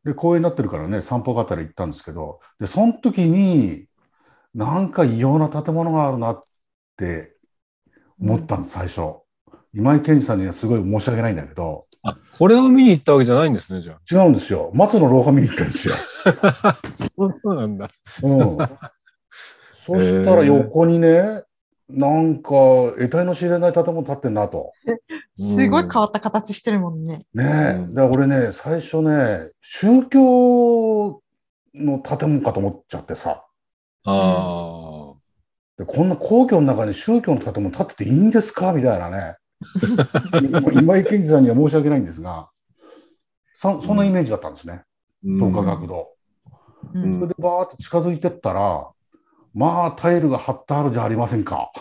[0.05, 3.87] で、公園になってるからね、散歩がてら行ったんですけど、で、その時に、
[4.55, 6.45] なんか異様な建物があるなっ
[6.97, 7.37] て
[8.21, 9.17] 思ったんです、最初。
[9.75, 14.71] 今井健二さんにはすごい申し訳ないんだけど、あ、これを見に行ったわけじゃないんですね、じゃ違うんですよ。
[14.73, 15.95] 松の廊下見に行ったんですよ。
[16.63, 16.79] あ。
[17.13, 17.91] そうなんだ。
[18.23, 18.59] うん。
[19.87, 21.43] そしたら横にね、
[21.89, 22.51] なんか、
[22.99, 24.73] 得体の知れない建物建ってんなと。
[25.37, 27.25] すごい変わった形してるもんね。
[27.33, 27.75] ねえ。
[27.77, 31.23] うんだから俺ね、最初ね、宗教
[31.75, 33.45] の建物かと思っちゃってさ。
[34.09, 35.13] あ
[35.79, 38.73] でこんな皇居の中に宗教の建物建ってていいんですか？
[38.73, 39.37] みたいなね。
[40.73, 42.49] 今井健二さんには申し訳ないんですが、
[43.53, 44.73] そそんなイメージだったんですね。
[44.75, 44.85] あ。
[45.23, 46.09] 東華学堂。
[46.95, 48.89] ううんそれでバーって近づいてったら、
[49.57, 51.73] まあタイルが張ってあるじゃありませんか。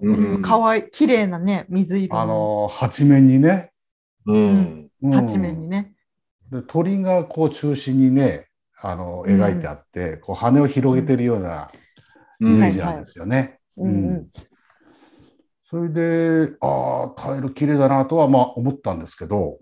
[0.00, 0.42] うん。
[0.42, 2.22] かわいい、綺麗なね、水色の。
[2.22, 3.72] あの、八面にね。
[4.26, 4.88] うん。
[5.02, 5.92] うん八面にね。
[6.52, 8.46] で鳥がこう中心にね、
[8.80, 11.68] あの、描いてあって、こう羽を広げてるような
[12.40, 13.58] イうんメージなんですよね。
[13.76, 14.26] うんうん
[15.68, 19.58] それで、ああ、タイル綺麗だなとはまあ思ったんですけど、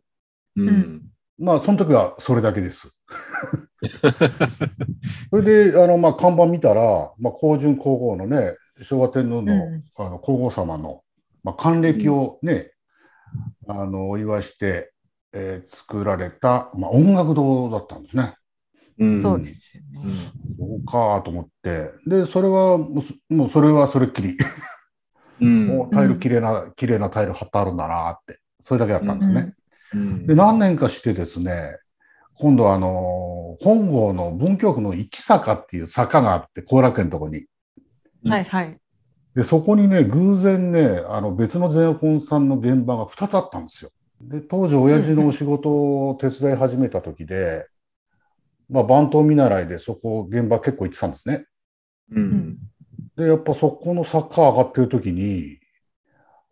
[0.54, 1.00] うん。
[1.38, 2.94] まあその時はそれだけです。
[5.30, 11.02] それで、あの、まあ看板見たら、まあ皇順皇后のね、昭和天皇の,、うんあの皇后様の、
[11.42, 12.72] まあ、還暦をね、
[13.68, 14.92] あの、お祝いして、
[15.32, 18.34] えー作られた、まあ、音楽堂だったんですね。
[18.98, 20.14] うんそうですよね。
[20.56, 21.90] そうかと思って。
[22.06, 24.36] で、それは、もうそ、もうそれはそれっきり。
[25.40, 25.66] うん。
[25.66, 28.38] もうタイル綺麗な、綺麗なタイル貼ってあるんだなって。
[28.60, 29.54] それだけだったんですね。
[29.94, 31.76] うんで、何年かしてですね、
[32.38, 37.46] 今度あの、本郷の文京区の行坂っていう坂があって、後楽園のとこに。
[38.24, 38.78] うんはいはい。
[39.34, 43.90] で、そこにね、偶然ね、あの別のゼネコンさんの現場が2つあったんですよ。
[44.20, 47.66] で、当時親父のお仕事を手伝い始めた時で、
[48.70, 51.46] まあ、番頭見習いでそこ現場結構行ってたんですね。
[52.12, 52.58] うん。
[53.16, 55.58] で、やっぱそこのサッカー上がってる時に、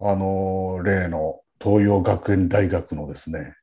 [0.00, 3.54] あの、例の東洋学園大学のですね、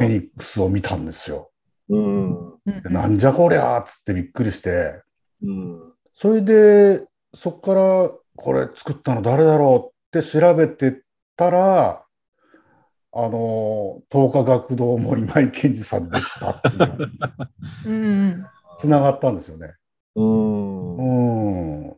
[0.00, 0.08] フェ。
[0.08, 1.50] ニックスを見たんですよ。
[1.88, 2.54] うん。
[2.66, 5.02] でなんじゃこりゃーっつってびっくりして、
[5.42, 5.92] うん。
[6.12, 10.92] それで、そこから、これ作ったの誰だろうって調べてっ
[11.36, 12.04] たら、
[13.12, 17.12] あの、東華学堂も今井健二さんでしたっていう、
[17.86, 18.46] うんうん。
[18.78, 19.74] つながったんですよね。
[20.14, 20.96] うん。
[21.86, 21.96] うん。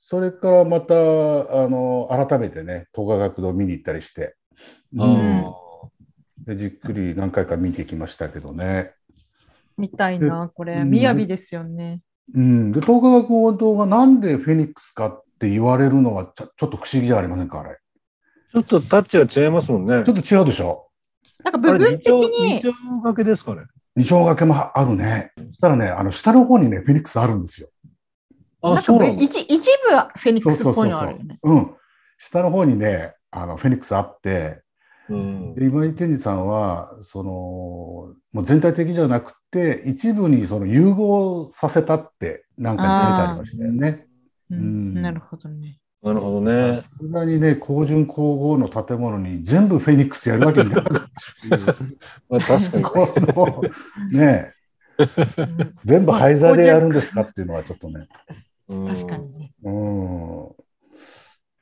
[0.00, 4.36] それからまた、あの、改めてね、東華学堂見に行ったりして、
[4.98, 5.06] あ
[6.46, 8.92] でじっくり何回か見てきましたけどね。
[9.78, 12.00] みたいな、これ、うん雅ですよね。
[12.34, 12.72] うん。
[12.72, 17.78] で、東華学堂がなんでフェニックスかって言われるのはちょちょっと不思議じゃありませんか、あれ。
[18.50, 20.12] ちょっとタッチが違いますもんねちょ。
[20.12, 20.90] っと違うでしょ
[21.42, 23.62] なんか部分的二丁に二、丁掛けですかね。
[23.96, 25.32] 二丁掛けもあるね。
[25.36, 27.68] そしたらね、あの、下の方にね、フェニックスあるんですよ。
[28.62, 29.12] あ、そうなの？
[29.12, 31.38] か部一一部はフェニックスっぽいのあるよね。
[31.42, 31.70] うん。
[32.18, 34.62] 下の方にね、あの、フェニックスあって、
[35.08, 35.54] うん。
[35.54, 37.30] で今井健二さんは、その、
[38.32, 44.06] もう全体的じゃなくて、一部にその融合させたって、なんかに書いてありましたよね。
[44.50, 45.78] ううんんなるほどね。
[46.02, 46.82] なるほどねさ。
[46.82, 51.98] すがにね、皇順皇后の建物に全部フェニックスやるわけにいかなかったっていう。
[52.28, 52.84] まあ、確かに。
[52.84, 53.62] こ
[54.12, 54.52] の、ね、
[54.98, 58.08] う ん 全部廃座でやるんですかっていうのはちょっとね。
[58.68, 59.52] うん確かにね。
[59.62, 60.48] うん。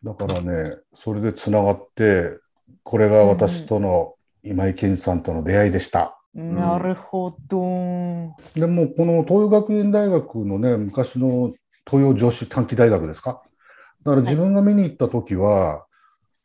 [0.02, 2.38] だからね、それでつながって、
[2.82, 6.16] これが私との今井健二さんとの出会いでした。
[6.34, 8.36] なるほど。
[8.54, 11.52] でも、この東洋学園大学のね、昔の
[11.86, 13.42] 東洋女子短期大学ですか？
[14.04, 15.84] だから自分が見に行った時は、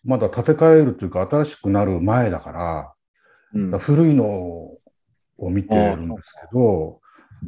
[0.03, 2.93] まだ建て替えるというか、新しくなる前だから、
[3.53, 4.79] うんだから古いのを
[5.49, 6.99] 見てるんですけど、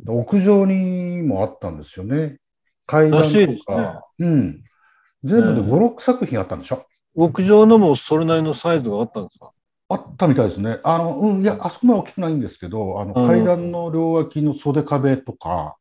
[0.08, 2.38] 屋上にもあったんですよね。
[2.86, 4.64] 階段とねか、うん。
[5.24, 6.86] 全部で5、6作品あったんでしょ？
[7.18, 9.52] 屋上のもそれなりのサイズがあったんですか？
[9.90, 10.80] あったみたいですね。
[10.84, 13.28] あの、うん、いや、あそこまで大きくないんですけど、あのうん。
[13.28, 15.78] 階段の両脇の袖壁とか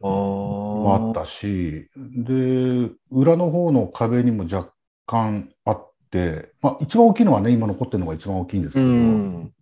[0.00, 4.72] もあったし、で、裏の方の壁にも若
[5.06, 9.52] 干あって、まあ、一番大きいのはね、今残ってるのが一番大きいんですけうど、ん。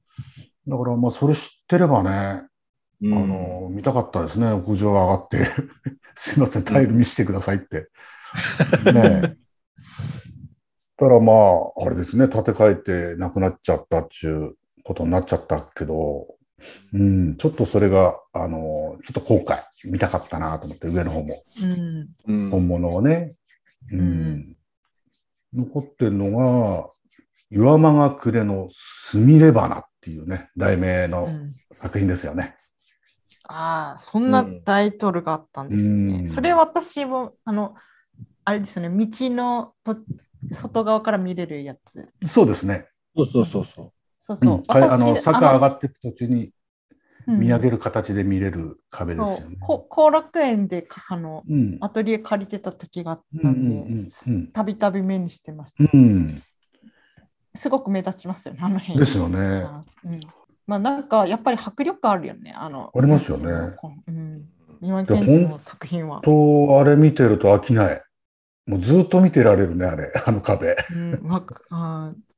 [0.69, 2.43] だから、まあ、それ知ってればね、
[3.03, 3.15] うん。
[3.15, 5.49] あの、見たかったですね、屋上上がって、
[6.15, 7.89] すいません、タイル見せてくださいって。
[8.95, 9.37] ね
[11.05, 11.09] え。
[11.09, 16.27] そしたらまあ、あれですね、建て替えてなくなっちゃったっちゅうことになっちゃったけど、
[16.93, 22.09] うん、ちょっとそれが、あの、ちょっと後悔、見たかったなと思って、上の方も、うん。
[22.27, 23.35] うん本物をね。
[23.93, 24.01] うん。
[24.01, 24.57] うん
[25.55, 26.91] 残ってるのが、
[27.51, 32.57] 岩間が暮れのすみれ花っていうね、題名のうん作品ですよね。
[33.45, 36.21] ああ、そんなタイトルがあったんですね。
[36.21, 37.75] うんそれ私も、あの、
[38.45, 39.97] あれですよね、道のと
[40.53, 42.09] 外側から見れるやつ。
[42.25, 42.87] そうですね。
[43.17, 44.55] そうそうそうそそうそう。
[44.57, 46.51] うん、かあの私坂上がっていく途中に
[47.27, 49.41] うん見上げる形で見れる壁ですよね。
[49.43, 55.85] そうこ後楽園でかあのうんアトリエ借りてた時があっうんたんんうんうんたびたび目にしてました。
[55.93, 56.43] うん
[57.57, 58.99] すごく目立ちますよね、あの辺。
[58.99, 59.39] ですよね。
[59.39, 60.21] うん
[60.67, 62.91] まあなんかやっぱり迫力あるよね、あの。
[62.95, 63.77] ありますよね
[64.09, 64.49] うん。
[64.81, 66.21] 今で健二の作品は。
[66.23, 68.03] と、あれ見てると飽きない。
[68.67, 70.77] もうずっと見てられるね、あれ、 あの壁。
[70.95, 71.43] うん、わ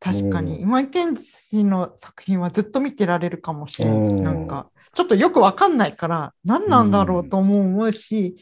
[0.01, 1.15] 確かに、うん今井健
[1.53, 3.99] 二の作品はずっと見てられるかもしれない。
[3.99, 8.37] うんなんか、ちょっとよくわかんないから、何なんだろうと思うし、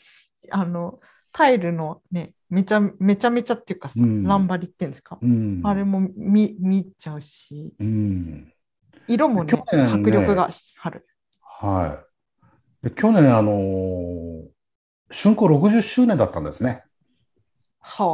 [0.51, 1.01] あの、
[1.33, 5.19] タイルのね、めちゃめちゃめちゃっていうかさ、うんランバリっていうんですか？
[5.21, 5.61] うん。
[5.65, 8.53] あれも見見ちゃうし、うん。
[9.09, 10.49] 色もね、ね迫力が
[10.83, 11.07] ある。
[11.43, 11.99] は
[12.83, 12.87] い。
[12.87, 14.55] で去年、あのー
[15.11, 16.83] 竣工60周年だったんですね。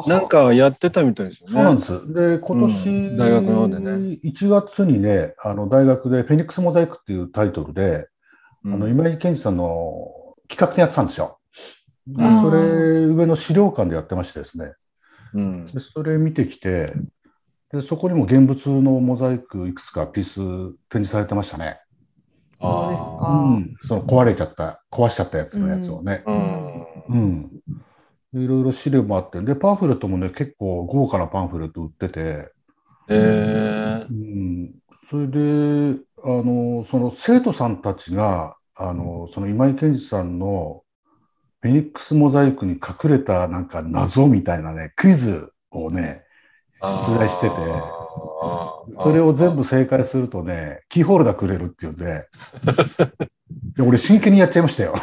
[0.07, 1.53] なんかやってたみたいですよね。
[1.53, 2.13] そうなんです。
[2.13, 3.91] で、今年、うん大学の方でね
[4.25, 8.09] 1月にね、あの大学でフェニックスモザイクっていうタイトルで、
[8.65, 11.39] うんあの今井健二さんの企画展やってたんですよ。
[12.07, 14.73] でうんそれ、上の資料館でやってましてですね。
[15.35, 16.93] うんでそれ見てきて
[17.73, 20.37] で、そこにも現物のモザイクいくつかピース
[20.89, 21.81] 展示されてましたね。
[22.61, 26.25] そうですかうあん、その壊れちゃった、壊しちゃったやつのやつをね。
[26.27, 27.60] うんうん。
[28.33, 32.53] でいろいろ資料もあって、で、パンフレットもね、結構豪華なパンフレット売ってて、
[33.09, 34.75] えうん、
[35.09, 40.83] それで、あの、その生徒さんたちが、あの、その今井健二さんの
[41.61, 46.25] フェニックスモザイクに隠れたなんか謎みたいなね、クイズをね、
[46.83, 47.57] 出題してて。
[49.03, 52.27] それを全部正解するとね、キーホルダーくれるっていうんで、
[53.77, 54.95] で俺真剣にやっちゃいましたよ。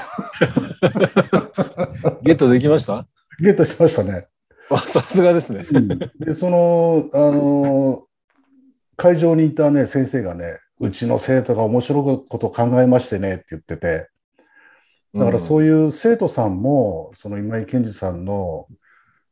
[2.23, 3.07] ゲットできました？
[3.39, 4.27] ゲットしましたね。
[4.69, 5.65] あさすがですね。
[6.19, 8.03] で、その、あの、
[8.95, 14.09] 会場にいたね、先生がね、うちの生徒が面白いこと考えましてねって言ってて、
[15.13, 18.67] だからそういいう生徒さんも、その今井健二さんの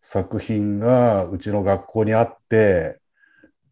[0.01, 2.99] 作品がうちの学校にあって、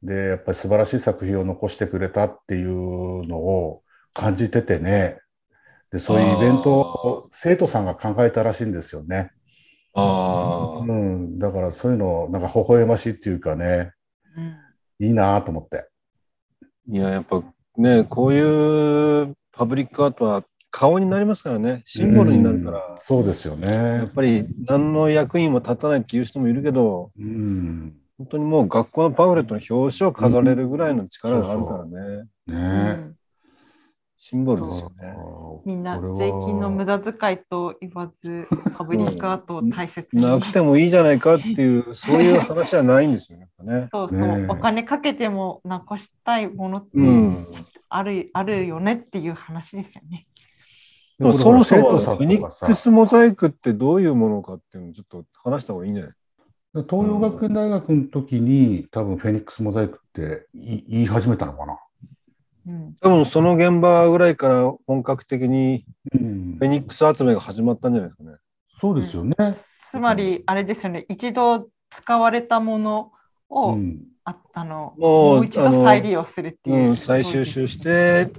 [0.04, 5.20] で、やっぱり素晴らしい作品を残してくれたっていうのを感じててね、
[5.92, 9.32] で、そういうイベントを生徒さんが考えたらしいんですよね。
[9.94, 10.80] ああ。
[10.80, 13.92] うん、だからそういうの、なんか微笑ましいっていうかね、
[14.36, 15.06] うん。
[15.08, 15.90] いいなと思って。
[16.90, 17.44] いや、やっぱ
[17.78, 22.98] ね、こういうパブリックアートは顔になりますからね、シンボルになるから、うん。
[23.00, 23.68] そうですよね。
[23.68, 24.12] やっ。
[24.12, 27.96] ぱり何の役にも立たないっていう人もいるけど、うん。
[28.18, 32.92] 本当にもう学校のパンフレットの表紙を飾れるぐらいの力があるからね、うね。
[32.94, 33.16] ん
[34.26, 35.18] シンボルですよね。
[35.66, 38.48] みんな税金の無駄遣いと言わず、
[38.78, 40.22] パブリックアートを大切に。
[40.22, 43.90] なくてもいいじゃないかっていう、 そういう話はないんですよね。
[43.92, 47.48] そうそう、お金かけても残したいものってうん。
[47.90, 50.26] ある,、あるよねっていう話ですよね。
[51.20, 56.14] でもそもそもフェニックスモザイクってどういうものかっていうのをちょっと話した方がいいんじゃない？
[56.90, 61.78] 東洋学園大学の時に、多分フェニックスモザイクって言い始めたのかな。
[62.66, 68.38] うん、多分その現場ぐらいから本格的にうんフェニックス集めが始まったんじゃないですかね。
[68.80, 69.36] そうですよね。
[69.90, 73.12] つまり、あれですよね、一度使われたもの
[73.50, 76.90] を、うんああのもう一度再利用するっていう。
[76.90, 78.32] うん、再収集して、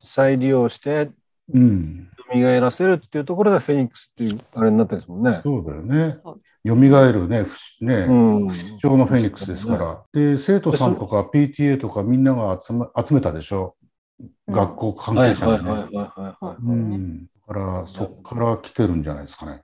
[0.00, 1.10] 再利用して、
[1.52, 2.10] うん。
[2.32, 5.40] 蘇らせるっていうところでフェニックスっていうあれになってるんですもんね。
[5.42, 6.40] そうだよねそう。
[6.66, 8.48] 蘇るね、不死ね、うん。
[8.48, 10.02] 不死鳥のフェニックスですから。
[10.12, 13.76] で、生徒さんとか PTA とかみんなが集め集めたでしょ？
[13.80, 15.70] うん学校関はい係者がね。
[15.70, 16.56] はいはいはいはい。
[16.62, 17.24] うん。
[17.24, 19.62] だから、そっから来てるんじゃないですかね。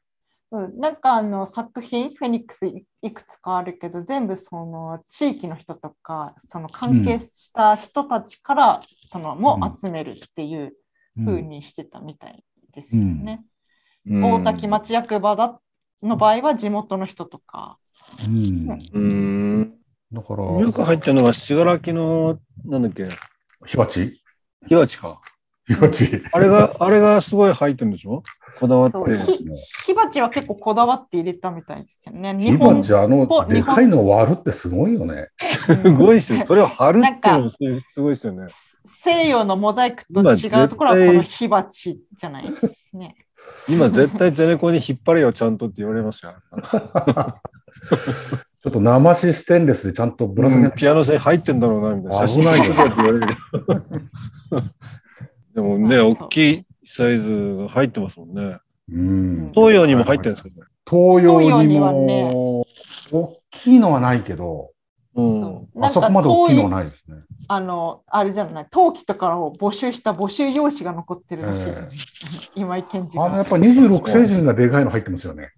[0.51, 8.81] うん、なんかあの作品フェニックスいいくつかあるけど全部その地域の人とかその関係した人たちから
[9.11, 10.73] そのも集めるっていう
[11.19, 13.45] 風にしてたみたいですよね。
[14.07, 15.61] うん大滝町役場だ
[16.03, 17.79] の場合は地元の人とか。
[18.27, 18.79] うん。
[18.93, 19.75] うん。
[20.13, 23.09] だから、よく入ってるのが、信楽の、なんだっけ、
[23.67, 24.21] 火鉢
[24.69, 25.21] 火鉢か。
[25.67, 26.23] 火鉢。
[26.33, 28.23] あれが、あれがすごい入ってるんでしょ？
[28.59, 28.99] こだわって。
[29.13, 29.43] です
[29.85, 32.33] 火鉢は結構こだわって入れたみたいですよね。
[32.35, 35.29] 日火本鉢、あのぽ、でかいの割るってすごいよね。
[35.39, 36.47] すごいですよ。
[36.47, 38.47] それを貼るっていうのもすごいですよね。
[39.03, 42.51] 西洋のモザイクと違うところはこの火鉢じゃない？
[42.93, 43.15] ね、
[43.69, 46.33] 今絶対ゼネコンに引っ張れよ、ちゃんとって言われますよ。
[48.63, 52.19] ちょっと生しステンレスでちゃんとぶら下げて、ピアノ線入ってんだろうな、みたいな。
[52.19, 53.37] 写真危ないよ撮ってって言われる
[55.55, 58.59] でもね、大きいサイズが入ってますもんね。
[58.93, 59.53] うん。
[59.55, 60.55] 東洋にも入ってるんですかね。
[60.89, 62.67] 東洋にも、
[63.13, 64.76] 大きいのはないけど、うん。
[65.81, 67.17] あそこまで大きいのはないですね。
[67.49, 71.89] あの、あれじゃない、陶器とかを募集した募集用紙が残ってるらしいじゃない、
[72.55, 73.25] 今井健二が。
[73.25, 75.53] あのやっぱ26星人がでかいの入ってますよね。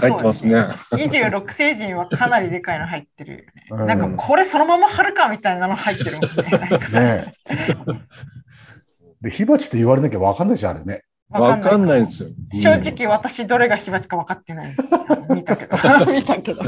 [0.00, 0.54] 入ってますね。
[0.92, 3.44] 26星人はかなりでかいの入ってるよね。
[3.70, 6.78] うんなんかこれそのまま貼るかみたいなの入ってるもんね。
[7.26, 7.54] ねえ。
[9.22, 11.02] で、火鉢って言われなきゃ分かんないし、あれね。
[11.30, 12.28] わかんないんですよ。
[12.52, 14.82] 正直私どれが火鉢か分かってないです。
[15.30, 15.76] 見たけど。
[16.12, 16.62] 見たけど。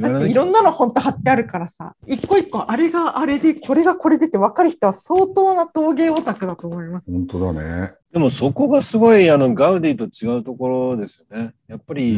[0.00, 7.04] だってれいろんなの本当貼ってあるからさ、一個一個あれがあれで、これがこれでって分かる人は相当な陶芸オタクだと思います。
[7.10, 7.94] 本当だね。
[8.12, 11.54] でもそこがすごいあのガウディと違うところですよね。
[11.66, 12.14] やっぱり、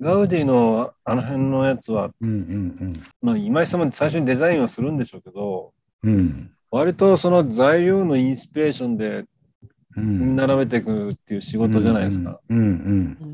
[0.00, 2.28] ガウディのあの辺のやつは、うん。
[2.28, 2.92] うんうん
[3.22, 6.14] まあ、今井さんも最初にデザインはするんでしょうけど、うん。
[6.14, 6.50] うん。
[6.70, 9.24] 割とその材料のインスピレーションで
[9.96, 12.40] うん積み並べていくっていう仕事じゃないですか。。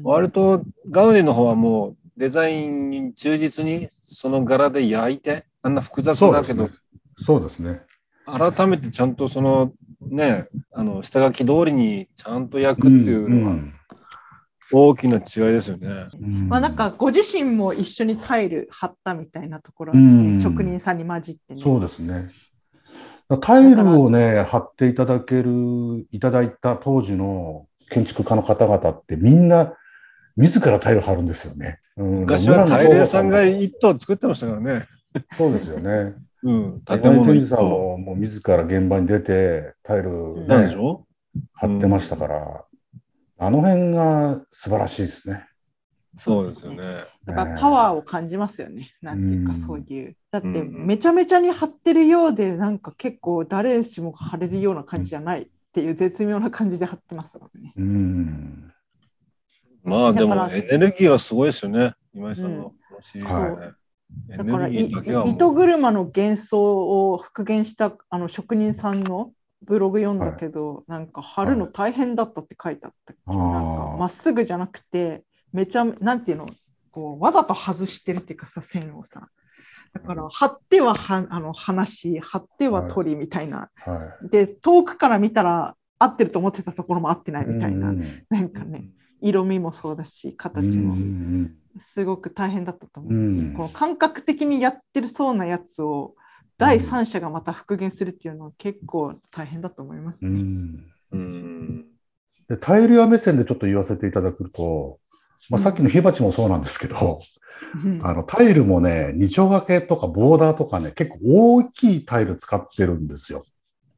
[0.03, 6.70] 割とガウディの方はもうデザインに忠実にその柄で焼いて、あんな複雑だけど、
[7.24, 7.82] そうですね。
[8.26, 13.62] 改めてちゃんとそのね、あの下書き通りにちゃんと焼くっていうのが
[14.72, 16.06] 大きな違いですよね。
[16.20, 21.60] うんまあなんかご自身も一緒にタイル貼ったみたいなところはですね、うん職人さんに混じってね。
[21.60, 22.30] そうですね。
[23.40, 29.72] タイルをね、貼っていただける、いただいた当時の建築家の方々ってみんな
[30.37, 31.80] 自らタイル貼るんですよね。
[31.97, 34.87] うん昔はタイル屋さんが一棟作ってましたからね。
[35.39, 36.14] そうですよね。
[36.43, 37.59] うん、建建物物さん。
[37.61, 41.07] ももう自ら現場に出てタイル、ねなんでし、ょ？
[41.55, 42.64] 貼ってましたから、
[43.39, 45.47] あの辺が素晴らしいですね。
[46.14, 46.84] そうですよね。
[46.84, 48.95] やっぱパワーを感じますよね。
[49.01, 50.16] なんていうかうんそういう。
[50.30, 57.72] だってうんめちゃめちゃに貼ってるようで、なんか結構誰しも貼れるような感じじゃないっていう絶妙な感じで貼ってますもんね。
[57.76, 58.72] うん。
[59.87, 61.95] まあでもエネルギーはすごいですよね。
[62.12, 63.72] 今井さんのシリーズはね。
[64.30, 65.34] エだからいネルギーだけはもう。
[65.34, 69.32] 糸車の幻想を復元したあの職人さんの
[69.62, 73.39] ブログ読んだけど、なんか貼るの大変だったって書いてあったはい。
[73.53, 76.47] なんかまっすぐじゃなくてめちゃなんていうの？
[76.91, 79.28] こうわざと外してるっていうかさ線をさ。
[79.93, 83.99] だから貼ってははあの話貼っては取りみたいな、は
[84.30, 87.49] で遠くから見たら合ってると思ってたところも合ってないい。
[87.49, 88.24] みたいな、うん。
[88.28, 88.91] なんかね
[89.29, 93.12] 色味もそうだし形うんもうんすごく大変だったと思う。
[93.12, 96.14] うんこの感覚的にやってるそうなやつを
[96.59, 100.41] 第三者がまた復元するっていうのは結構大変だと思いますうね。
[100.41, 101.85] んうん。
[102.49, 104.99] でタイル屋目線でちょっと言わせていただくと、
[105.51, 107.20] まあ、さっきの火鉢もそうなんですけど、
[107.85, 111.18] うんあのタイルもね、二丁掛けとかボーダーとかね、結構
[111.57, 113.45] 大きいタイル使ってるんですよ。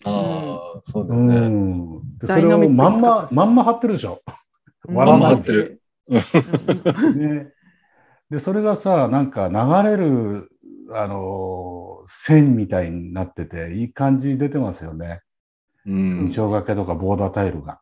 [0.05, 1.49] ああ、そうだね。
[1.49, 2.18] ん。
[2.18, 4.22] でそれをまんままんま貼ってるでしょ。
[4.89, 5.82] うんわらまんま貼ってる。
[7.16, 7.53] ね。
[8.30, 10.51] で、それがさ、なんか流れる、
[10.93, 15.20] あのー線みたいになってて、いい感じに出てますよね。
[15.84, 16.32] うん二。
[16.32, 17.80] 丁掛けとかボーダータイルが。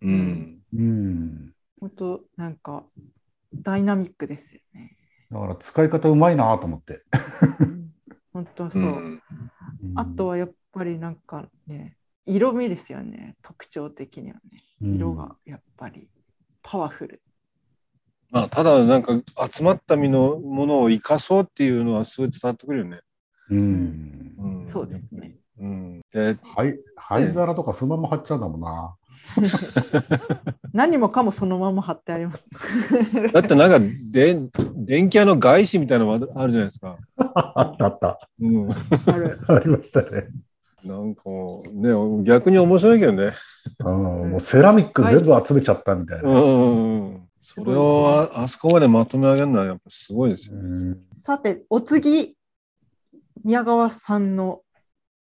[0.00, 0.60] うん。
[0.72, 1.52] うん。
[1.80, 2.84] 本当なんか
[3.52, 4.96] ダイナミックですよね。
[5.30, 7.02] だから使い方うまいなと思って。
[7.60, 7.90] うん
[8.32, 8.82] 本当そう。
[8.82, 9.22] うん
[9.96, 11.96] あとはやっぱりなんかね
[12.26, 16.08] 色味ですよね特徴的にはねうん色がやっぱり
[16.64, 17.22] パワフル。
[18.30, 19.12] まあ、ただなんか
[19.52, 23.00] 集まった身のものを生かそうっていうのはすごい伝わってくるよね。
[23.50, 24.34] うん。
[24.38, 25.36] うん、そうですね。
[25.60, 28.96] うん、で、はい、灰皿とかそのまま貼っちゃうんだもんな。
[30.72, 32.48] 何もかもそのまま貼ってあります。
[33.32, 33.78] だってなんか
[34.10, 34.36] で
[34.74, 36.98] 電気屋の外資みたいなのがあるじゃないですか。
[37.16, 38.28] あったあった。
[38.40, 38.76] うん、あ
[39.16, 39.38] る。
[39.46, 40.26] ありましたね。
[40.84, 41.22] なんか
[41.72, 43.32] ね、逆に面白いけどね。
[43.80, 46.28] うん、もうセラミック全部集めちゃったみたいな。
[46.28, 47.20] うんうんうん。
[47.38, 50.56] それをああそこまでまとめ上げるのはやっぱすごいですよ。
[50.56, 52.36] うんさて、お次、
[53.44, 54.60] 宮川さんの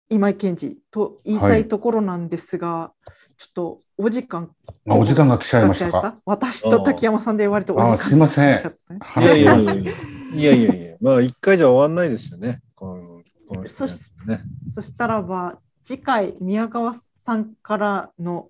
[0.09, 2.91] 今井健二と言いたいところなんですが、
[3.37, 4.49] ちょっとお時間
[4.87, 6.17] あお時間が来ちゃいましたか？
[6.25, 8.75] 私と滝山さんで割とお時間あすいません来ちゃっ
[9.13, 9.93] たねいやいや話いやいや
[10.33, 12.61] いやいやいや、まあ一回じゃ終わんないですよね。
[13.55, 14.41] このこの人のやつね。
[14.73, 18.49] そしたらば、次回、宮川さんからの、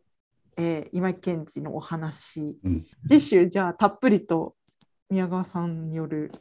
[0.58, 4.56] えー今井健二のお話、うん次週、じゃあ、たっぷりと
[5.10, 6.32] 宮川さんによる、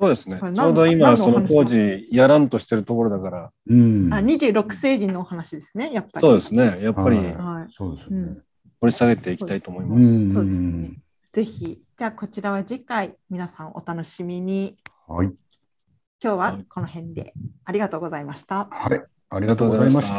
[0.00, 0.38] そうですね。
[0.38, 4.14] ちょうど今、その当時、やらんとしてるところだから、うん。
[4.14, 6.26] あ26世紀のお話ですね、やっぱり。
[6.26, 6.78] そうですね。
[6.80, 8.38] やっぱりはいはいそうですよね。
[8.80, 10.32] 掘り下げていきたいと思いうまんす。
[10.32, 10.90] そうですね。
[11.32, 14.78] ぜひ、じゃあ、こちらは次回、皆さんお楽しみに。
[15.08, 15.32] はい。
[16.20, 17.32] 今日はこの辺で
[17.64, 18.66] ありがとうございました。
[18.72, 19.00] はい。
[19.30, 20.16] ありがとうございました。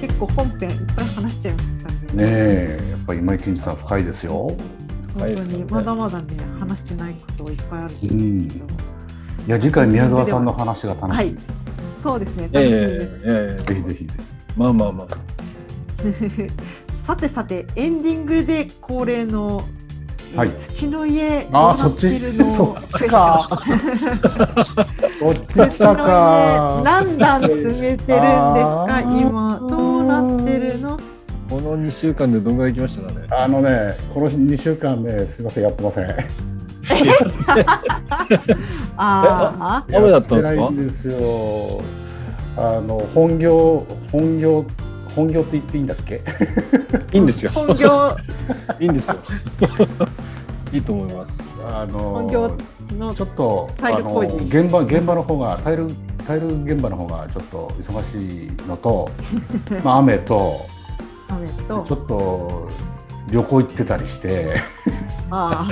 [0.00, 1.94] 結構本編いっぱい話しちゃいましたね。
[1.96, 4.32] ねえ、やっぱり今井健二さん深いですよ。
[4.32, 4.58] 本
[5.18, 8.14] 当にまだまだね、話してないこといっぱいあるんですけど。
[8.14, 8.84] うん
[9.46, 11.16] いや、次回宮川さんの話が楽しみ。
[11.16, 11.36] はい、
[12.00, 13.66] そうですね、楽しみです。
[13.66, 14.08] ぜひぜひ。
[14.56, 15.34] まあまあまあ。
[17.06, 22.98] さてさて、エンディングで恒例の、えーはい土の家どうあーなってるのそっち？
[22.98, 23.48] そっちか
[25.20, 26.82] そっち土来たの家か。
[26.84, 29.00] 何段詰めてるんですか？
[29.20, 30.98] 今どうなってるの？
[31.48, 33.26] この2週間でどんぐらい行きましたかね？
[33.30, 36.06] あのね、この2週間ね、すみません、やってません。
[38.96, 40.54] あダメ だったんですか？
[40.54, 41.80] やってないんですよ。
[42.56, 44.64] あの本業本業
[45.14, 46.20] 本業って言っていいんだっけ？
[47.12, 47.58] いいんですよあ、。
[47.58, 48.16] 本業？
[48.80, 49.16] いいんですよ。
[50.72, 51.42] いいと思います。
[51.68, 52.50] あの本業
[52.98, 55.86] のちょっとあの現場現場の方がタイル
[56.26, 59.08] タイル現場の方がちょっと忙しいのと、
[59.84, 60.66] まあ雨と
[61.28, 62.68] 雨ちとょっと
[63.30, 64.56] 旅行行ってたりして。
[65.30, 65.66] あ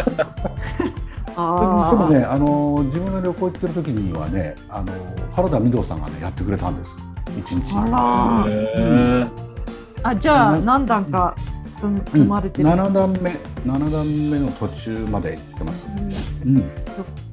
[1.34, 4.92] あーもね、あの自分が旅行行ってる時にはね、あの
[5.34, 6.94] 原田美堂さんがねやってくれたんです。
[7.38, 7.74] 一日。
[7.76, 9.26] あらへ
[10.04, 10.64] あじゃあうん。
[10.64, 11.34] 何段か
[11.66, 13.30] 積まれてる、7段目
[13.64, 15.86] 7段目の途中まで行ってます。
[15.86, 16.12] うん。
[16.56, 16.58] うん。
[16.58, 16.68] そっ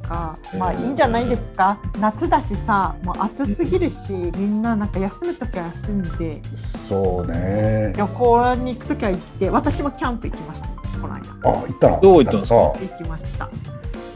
[0.07, 0.37] か。
[0.57, 1.77] まあいいんじゃないですか。
[1.99, 6.41] 夏だしさもう暑すぎるしみんななんか休む時は休んで。
[6.87, 7.93] そうね。
[7.97, 9.49] 旅行に行く時は行って。
[9.49, 10.67] 私もキャンプ行きました。
[11.01, 11.21] この間。
[11.43, 11.99] あ、行ったの？
[12.01, 12.73] どこ行ったんですか行
[13.03, 13.49] きました。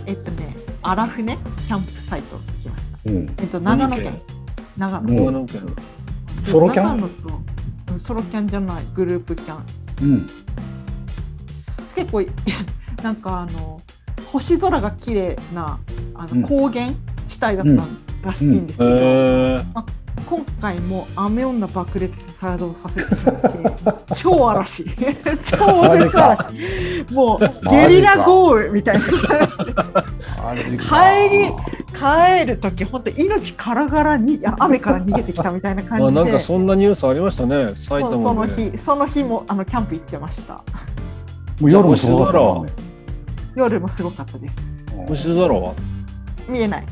[0.06, 3.12] えっとね荒船キャンプサイト行きました。
[3.12, 3.36] うん。
[3.40, 4.22] えっと長野県
[4.78, 5.10] 長野。
[5.10, 5.62] うん長野県。
[6.46, 6.98] ソロキャン？
[6.98, 7.42] 長野と
[7.92, 9.64] うんソロキャンじゃないグループキャン。
[10.02, 10.28] うん。
[11.96, 12.24] 結構
[13.04, 13.82] なんかあの
[14.32, 15.80] 星空が綺麗な
[16.16, 16.42] あうん。
[16.42, 16.88] の高原
[17.28, 17.66] 地帯だっ
[18.22, 19.66] たらしいんですけへど、ー
[20.26, 24.86] 今回も雨女爆裂作動させてしまって超嵐。
[25.44, 27.14] 超絶嵐。
[27.14, 29.74] もうゲリラ豪雨みたいな感じで
[30.44, 30.70] あれ帰
[31.30, 31.52] り
[31.94, 36.24] 帰る時本当命からがらにあ雨から逃げてきたみたいな感あじで。
[36.24, 37.68] なんかそんなニュースありましたね。
[37.76, 38.46] 埼そうその。
[38.48, 40.54] 日その日もあのキャンプ行ってました。
[40.54, 40.62] も
[41.68, 42.70] う夜もすごかったね。
[43.56, 44.56] 夜もすごかったです。
[45.08, 45.74] 星空は？
[46.48, 46.86] 見えない。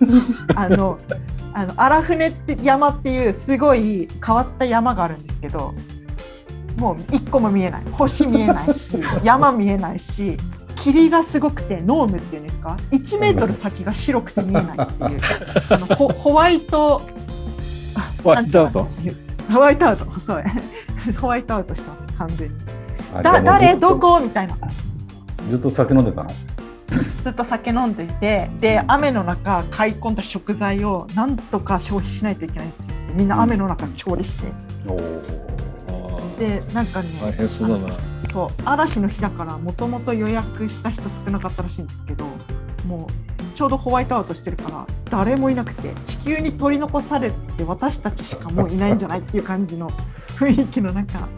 [0.54, 0.98] あの
[1.54, 5.72] あの荒船って山っていうすごい変わった山があるんですけど
[6.76, 7.84] もう一個も見えない。
[7.92, 8.90] 星見えないし
[9.22, 10.36] 山見えないし
[10.76, 15.20] 霧がすごくてノームっていうんですか？1メートル先が白くて見えないっていう。
[15.70, 17.00] あのホホワイト
[18.22, 18.88] ホワイトアウト？
[19.52, 20.20] ホワイトアウト。
[20.20, 20.42] そう。
[21.20, 22.54] ホワイトアウトしてます完全に。
[23.22, 23.76] だ誰？
[23.76, 24.18] どこ？
[24.20, 24.56] みたいな。
[25.48, 26.30] ずっと酒飲んでたの？
[27.22, 34.52] ずっと酒飲んでいてで雨の中買い込んだ食材をなんとか消費しないといけないって言ってみんな雨の中調理して、
[36.38, 37.88] でなんかね大変そうだな。
[38.32, 42.24] そう嵐の日だからもともと予約した人少なかったらしいんですけど
[42.86, 49.88] もうちょうどホワイトアウトしてるから誰もいなくて地球に取り残されて私たちしかもういないんじゃないっていう感じの
[50.36, 51.28] 雰囲気の中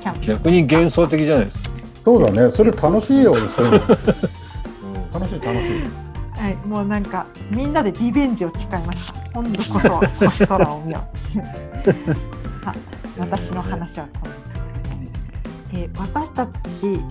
[0.00, 1.70] キャンプ逆に幻想的じゃないですか。
[2.02, 2.50] そうだね。
[2.50, 3.36] それ楽しいよ。
[3.48, 3.78] そういうの。
[3.78, 4.39] う ん
[5.12, 6.10] 楽しい楽しい。
[6.40, 9.88] はい、もうなんかみんなでリベンジを誓いました今度こそ
[10.24, 11.90] 星空を見よう
[12.64, 12.74] あ
[13.18, 14.66] 私の話はこんなとこ
[15.74, 16.50] ろで、えー私たち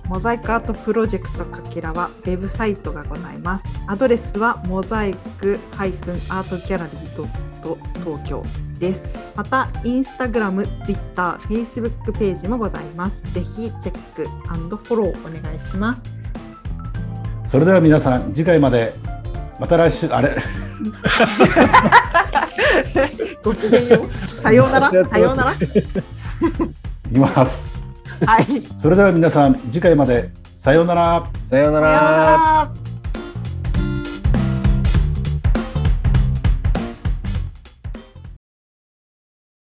[0.08, 3.64] モザイクアートプロジェクトかけらはウェブサイトがございます。
[3.86, 7.28] アドレスはモザイクアートギャラリー
[7.62, 8.42] 東京
[8.78, 9.04] です。
[9.36, 13.22] また、インスタグラム、ツイッター、フェイスブックページもございます。
[13.32, 16.19] ぜひチェックフォローお願いします。
[17.50, 18.94] それでは皆さん次回まで
[19.58, 20.36] また来週あれ？
[23.42, 24.08] ごきげんよう。
[24.40, 24.90] さようなら。
[25.08, 25.52] さようなら。
[25.54, 25.58] い
[27.12, 27.76] きます
[28.24, 28.46] はい。
[28.80, 31.90] それでは皆さん次回までさようならさようなさようなら。
[31.90, 32.89] ら。